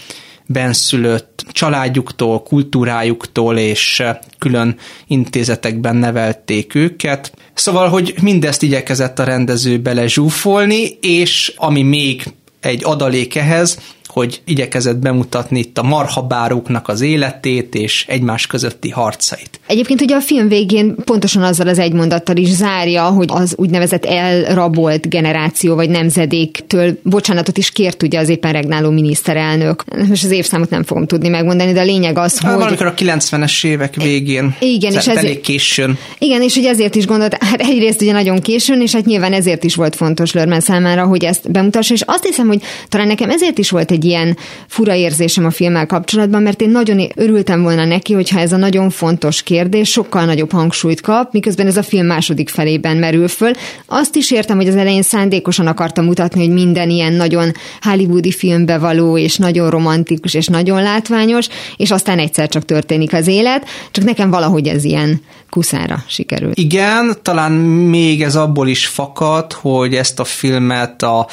benszülött 0.51 1.45
családjuktól, 1.51 2.43
kultúrájuktól, 2.43 3.57
és 3.57 4.03
külön 4.39 4.75
intézetekben 5.07 5.95
nevelték 5.95 6.75
őket. 6.75 7.33
Szóval, 7.53 7.89
hogy 7.89 8.13
mindezt 8.21 8.63
igyekezett 8.63 9.19
a 9.19 9.23
rendező 9.23 9.77
bele 9.77 10.07
zsúfolni, 10.07 10.97
és 11.01 11.53
ami 11.55 11.81
még 11.81 12.23
egy 12.59 12.83
adalék 12.83 13.35
ehhez, 13.35 13.79
hogy 14.09 14.41
igyekezett 14.45 14.97
bemutatni 14.97 15.59
itt 15.59 15.77
a 15.77 15.83
marhabáróknak 15.83 16.87
az 16.87 17.01
életét 17.01 17.75
és 17.75 18.05
egymás 18.07 18.47
közötti 18.47 18.89
harcait. 18.89 19.59
Egyébként 19.67 20.01
ugye 20.01 20.15
a 20.15 20.21
film 20.21 20.47
végén 20.47 20.95
pontosan 21.03 21.43
azzal 21.43 21.67
az 21.67 21.79
egy 21.79 21.93
mondattal 21.93 22.35
is 22.35 22.49
zárja, 22.49 23.03
hogy 23.03 23.27
az 23.31 23.53
úgynevezett 23.57 24.05
elrabolt 24.05 25.09
generáció 25.09 25.75
vagy 25.75 25.89
nemzedéktől 25.89 26.99
bocsánatot 27.03 27.57
is 27.57 27.71
kért 27.71 28.03
ugye 28.03 28.19
az 28.19 28.29
éppen 28.29 28.51
regnáló 28.51 28.89
miniszterelnök. 28.89 29.83
Most 30.07 30.23
az 30.23 30.31
évszámot 30.31 30.69
nem 30.69 30.83
fogom 30.83 31.05
tudni 31.05 31.27
megmondani, 31.27 31.71
de 31.71 31.79
a 31.79 31.83
lényeg 31.83 32.17
az, 32.17 32.39
hogy... 32.39 32.53
Valamikor 32.53 32.85
a 32.85 32.93
90-es 32.93 33.65
évek 33.65 33.95
végén. 33.95 34.55
Igen, 34.59 34.91
és 34.91 35.07
ez 35.07 35.17
elég 35.17 35.41
későn. 35.41 35.97
Igen, 36.17 36.41
és 36.41 36.55
ugye 36.55 36.69
ezért 36.69 36.95
is 36.95 37.05
gondolt, 37.05 37.43
hát 37.43 37.61
egyrészt 37.61 38.01
ugye 38.01 38.11
nagyon 38.11 38.39
későn, 38.39 38.81
és 38.81 38.93
hát 38.93 39.05
nyilván 39.05 39.33
ezért 39.33 39.63
is 39.63 39.75
volt 39.75 39.95
fontos 39.95 40.33
Lörmen 40.33 40.59
számára, 40.59 41.05
hogy 41.05 41.23
ezt 41.23 41.51
bemutassa, 41.51 41.93
és 41.93 42.01
azt 42.05 42.25
hiszem, 42.25 42.47
hogy 42.47 42.61
talán 42.87 43.07
nekem 43.07 43.29
ezért 43.29 43.57
is 43.57 43.69
volt 43.69 43.91
egy 43.91 43.98
ilyen 44.03 44.37
fura 44.67 44.93
érzésem 44.93 45.45
a 45.45 45.51
filmmel 45.51 45.85
kapcsolatban, 45.85 46.41
mert 46.41 46.61
én 46.61 46.69
nagyon 46.69 47.01
örültem 47.15 47.61
volna 47.61 47.85
neki, 47.85 48.13
hogyha 48.13 48.39
ez 48.39 48.51
a 48.51 48.57
nagyon 48.57 48.89
fontos 48.89 49.43
kérdés 49.43 49.89
sokkal 49.89 50.25
nagyobb 50.25 50.51
hangsúlyt 50.51 51.01
kap, 51.01 51.33
miközben 51.33 51.67
ez 51.67 51.77
a 51.77 51.83
film 51.83 52.05
második 52.05 52.49
felében 52.49 52.97
merül 52.97 53.27
föl. 53.27 53.51
Azt 53.85 54.15
is 54.15 54.31
értem, 54.31 54.57
hogy 54.57 54.67
az 54.67 54.75
elején 54.75 55.01
szándékosan 55.01 55.67
akarta 55.67 56.01
mutatni, 56.01 56.45
hogy 56.45 56.53
minden 56.53 56.89
ilyen 56.89 57.13
nagyon 57.13 57.51
hollywoodi 57.81 58.31
filmbe 58.31 58.77
való, 58.77 59.17
és 59.17 59.37
nagyon 59.37 59.69
romantikus, 59.69 60.33
és 60.33 60.47
nagyon 60.47 60.81
látványos, 60.81 61.47
és 61.77 61.91
aztán 61.91 62.19
egyszer 62.19 62.47
csak 62.47 62.65
történik 62.65 63.13
az 63.13 63.27
élet, 63.27 63.65
csak 63.91 64.03
nekem 64.03 64.29
valahogy 64.29 64.67
ez 64.67 64.83
ilyen 64.83 65.21
kuszára 65.49 66.03
sikerült. 66.07 66.57
Igen, 66.57 67.17
talán 67.21 67.51
még 67.51 68.23
ez 68.23 68.35
abból 68.35 68.67
is 68.67 68.87
fakad, 68.87 69.53
hogy 69.53 69.95
ezt 69.95 70.19
a 70.19 70.23
filmet 70.23 71.03
a 71.03 71.27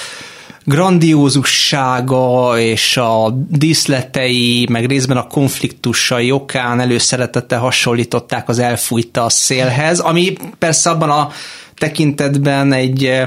grandiózussága 0.69 2.59
és 2.59 2.97
a 2.97 3.31
díszletei, 3.49 4.67
meg 4.71 4.87
részben 4.87 5.17
a 5.17 5.27
konfliktusai 5.27 6.31
okán 6.31 6.81
előszeretette 6.81 7.57
hasonlították 7.57 8.49
az 8.49 8.59
elfújta 8.59 9.25
a 9.25 9.29
szélhez, 9.29 9.99
ami 9.99 10.33
persze 10.59 10.91
abban 10.91 11.11
a 11.11 11.31
tekintetben 11.79 12.73
egy 12.73 13.21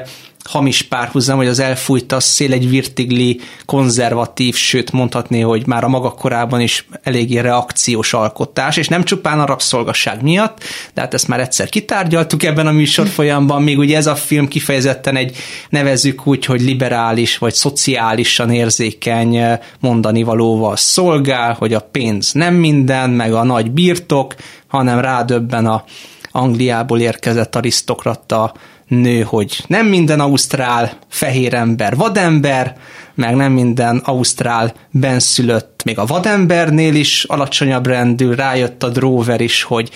hamis 0.43 0.81
párhuzam, 0.81 1.37
hogy 1.37 1.47
az 1.47 1.59
elfújta 1.59 2.15
a 2.15 2.19
szél 2.19 2.53
egy 2.53 2.69
virtigli, 2.69 3.39
konzervatív, 3.65 4.55
sőt 4.55 4.91
mondhatni, 4.91 5.39
hogy 5.39 5.67
már 5.67 5.83
a 5.83 5.87
maga 5.87 6.11
korában 6.11 6.59
is 6.61 6.87
eléggé 7.03 7.39
reakciós 7.39 8.13
alkotás, 8.13 8.77
és 8.77 8.87
nem 8.87 9.03
csupán 9.03 9.39
a 9.39 9.45
rabszolgasság 9.45 10.21
miatt, 10.21 10.63
de 10.93 11.01
hát 11.01 11.13
ezt 11.13 11.27
már 11.27 11.39
egyszer 11.39 11.69
kitárgyaltuk 11.69 12.43
ebben 12.43 12.67
a 12.67 12.71
műsor 12.71 13.07
folyamban, 13.17 13.63
még 13.63 13.77
ugye 13.77 13.97
ez 13.97 14.07
a 14.07 14.15
film 14.15 14.47
kifejezetten 14.47 15.15
egy 15.15 15.37
nevezük 15.69 16.27
úgy, 16.27 16.45
hogy 16.45 16.61
liberális 16.61 17.37
vagy 17.37 17.53
szociálisan 17.53 18.51
érzékeny 18.51 19.59
mondani 19.79 20.23
valóval 20.23 20.75
szolgál, 20.75 21.53
hogy 21.53 21.73
a 21.73 21.79
pénz 21.79 22.31
nem 22.31 22.53
minden, 22.53 23.09
meg 23.09 23.33
a 23.33 23.43
nagy 23.43 23.71
birtok, 23.71 24.35
hanem 24.67 24.99
rádöbben 24.99 25.65
a 25.65 25.83
Angliából 26.31 26.99
érkezett 26.99 27.55
arisztokrata 27.55 28.53
nő, 28.89 29.21
hogy 29.21 29.63
nem 29.67 29.85
minden 29.85 30.19
ausztrál 30.19 30.97
fehér 31.07 31.53
ember 31.53 31.95
vadember, 31.95 32.77
meg 33.15 33.35
nem 33.35 33.51
minden 33.51 33.97
ausztrál 33.97 34.73
benszülött, 34.91 35.81
még 35.85 35.97
a 35.97 36.05
vadembernél 36.05 36.95
is 36.95 37.23
alacsonyabb 37.23 37.87
rendű, 37.87 38.31
rájött 38.31 38.83
a 38.83 38.89
dróver 38.89 39.41
is, 39.41 39.63
hogy 39.63 39.89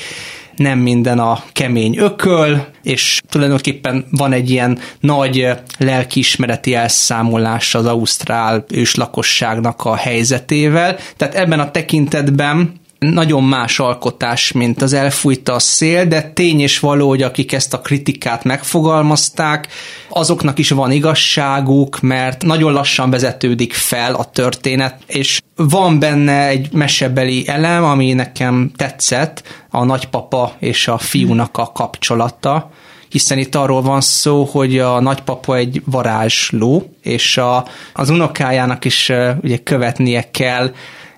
nem 0.55 0.79
minden 0.79 1.19
a 1.19 1.43
kemény 1.51 1.97
ököl, 1.97 2.65
és 2.83 3.21
tulajdonképpen 3.29 4.05
van 4.11 4.33
egy 4.33 4.49
ilyen 4.49 4.79
nagy 4.99 5.49
lelkiismereti 5.77 6.73
elszámolás 6.75 7.75
az 7.75 7.85
ausztrál 7.85 8.65
őslakosságnak 8.71 9.85
a 9.85 9.95
helyzetével. 9.95 10.97
Tehát 11.17 11.35
ebben 11.35 11.59
a 11.59 11.71
tekintetben 11.71 12.81
nagyon 13.05 13.43
más 13.43 13.79
alkotás, 13.79 14.51
mint 14.51 14.81
az 14.81 14.93
elfújta 14.93 15.53
a 15.53 15.59
szél, 15.59 16.05
de 16.05 16.21
tény 16.21 16.59
és 16.59 16.79
való, 16.79 17.07
hogy 17.07 17.21
akik 17.21 17.51
ezt 17.53 17.73
a 17.73 17.81
kritikát 17.81 18.43
megfogalmazták, 18.43 19.67
azoknak 20.09 20.59
is 20.59 20.69
van 20.69 20.91
igazságuk, 20.91 21.99
mert 21.99 22.43
nagyon 22.43 22.73
lassan 22.73 23.09
vezetődik 23.09 23.73
fel 23.73 24.13
a 24.13 24.23
történet, 24.23 24.97
és 25.07 25.41
van 25.55 25.99
benne 25.99 26.47
egy 26.47 26.71
mesebeli 26.71 27.47
elem, 27.47 27.83
ami 27.83 28.13
nekem 28.13 28.71
tetszett, 28.75 29.43
a 29.69 29.83
nagypapa 29.83 30.55
és 30.59 30.87
a 30.87 30.97
fiúnak 30.97 31.57
a 31.57 31.71
kapcsolata, 31.71 32.71
hiszen 33.09 33.37
itt 33.37 33.55
arról 33.55 33.81
van 33.81 34.01
szó, 34.01 34.43
hogy 34.43 34.79
a 34.79 34.99
nagypapa 34.99 35.55
egy 35.55 35.81
varázsló, 35.85 36.93
és 37.01 37.37
a, 37.37 37.65
az 37.93 38.09
unokájának 38.09 38.85
is 38.85 39.11
ugye 39.41 39.57
követnie 39.57 40.31
kell 40.31 40.71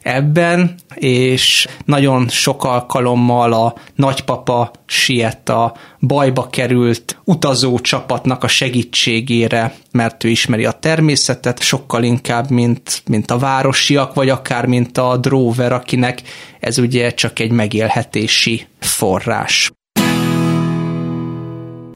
ebben, 0.06 0.76
és 0.96 1.68
nagyon 1.86 2.28
sok 2.30 2.64
alkalommal 2.64 3.54
a 3.54 3.76
nagypapa 3.96 4.72
siet 4.86 5.50
a 5.50 5.74
bajba 6.00 6.50
került 6.50 7.18
utazó 7.24 7.80
csapatnak 7.80 8.44
a 8.44 8.48
segítségére, 8.48 9.76
mert 9.92 10.24
ő 10.24 10.30
ismeri 10.30 10.66
a 10.66 10.72
természetet 10.72 11.62
sokkal 11.62 12.04
inkább, 12.04 12.50
mint, 12.50 13.02
mint 13.08 13.32
a 13.32 13.38
városiak, 13.38 14.14
vagy 14.14 14.30
akár 14.30 14.66
mint 14.66 14.98
a 14.98 15.18
dróver, 15.18 15.72
akinek 15.72 16.22
ez 16.60 16.78
ugye 16.78 17.14
csak 17.14 17.40
egy 17.40 17.52
megélhetési 17.52 18.68
forrás. 18.80 19.72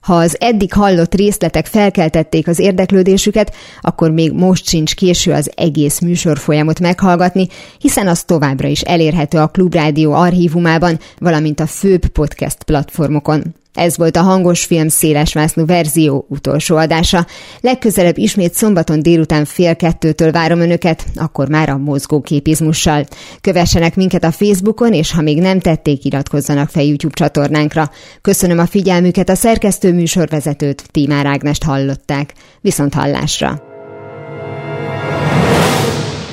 Ha 0.02 0.16
az 0.16 0.36
eddig 0.40 0.74
hallott 0.74 1.16
részletek 1.16 1.66
felkeltették 1.66 2.48
az 2.48 2.60
érdeklődésüket, 2.60 3.56
akkor 3.82 4.12
még 4.12 4.32
most 4.32 4.68
sincs 4.68 4.96
késő 4.96 5.32
az 5.32 5.52
egész 5.56 6.00
műsorfolyamot 6.00 6.80
meghallgatni, 6.80 7.48
hiszen 7.80 8.08
az 8.08 8.24
továbbra 8.24 8.68
is 8.68 8.82
elérhető 8.82 9.38
a 9.38 9.48
Klubrádió 9.48 10.14
archívumában, 10.14 11.00
valamint 11.18 11.60
a 11.60 11.66
főbb 11.66 12.06
podcast 12.06 12.64
platformokon. 12.64 13.56
Ez 13.80 13.98
volt 13.98 14.18
a 14.18 14.22
hangos 14.22 14.66
film 14.66 14.88
szélesvásznú 14.88 15.66
verzió 15.66 16.26
utolsó 16.30 16.76
adása. 16.76 17.26
Legközelebb 17.62 18.18
ismét 18.18 18.54
szombaton 18.54 19.02
délután 19.02 19.46
fél 19.46 19.76
kettőtől 19.76 20.32
várom 20.32 20.60
önöket, 20.60 21.06
akkor 21.16 21.50
már 21.50 21.70
a 21.70 21.78
mozgóképizmussal. 21.78 23.06
Kövessenek 23.42 23.96
minket 23.96 24.24
a 24.24 24.32
Facebookon, 24.32 24.94
és 24.94 25.12
ha 25.12 25.22
még 25.22 25.42
nem 25.42 25.60
tették, 25.60 26.04
iratkozzanak 26.04 26.70
fel 26.70 26.84
YouTube 26.84 27.14
csatornánkra. 27.14 27.92
Köszönöm 28.22 28.60
a 28.60 28.66
figyelmüket, 28.66 29.30
a 29.30 29.36
szerkesztő 29.36 29.94
műsorvezetőt, 29.94 30.84
Tímár 30.92 31.26
Ágnest 31.26 31.64
hallották. 31.64 32.34
Viszont 32.62 32.94
hallásra! 32.94 33.64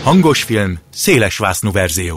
Hangos 0.02 0.42
film, 0.42 0.78
szélesvásznú 0.90 1.72
verzió. 1.72 2.14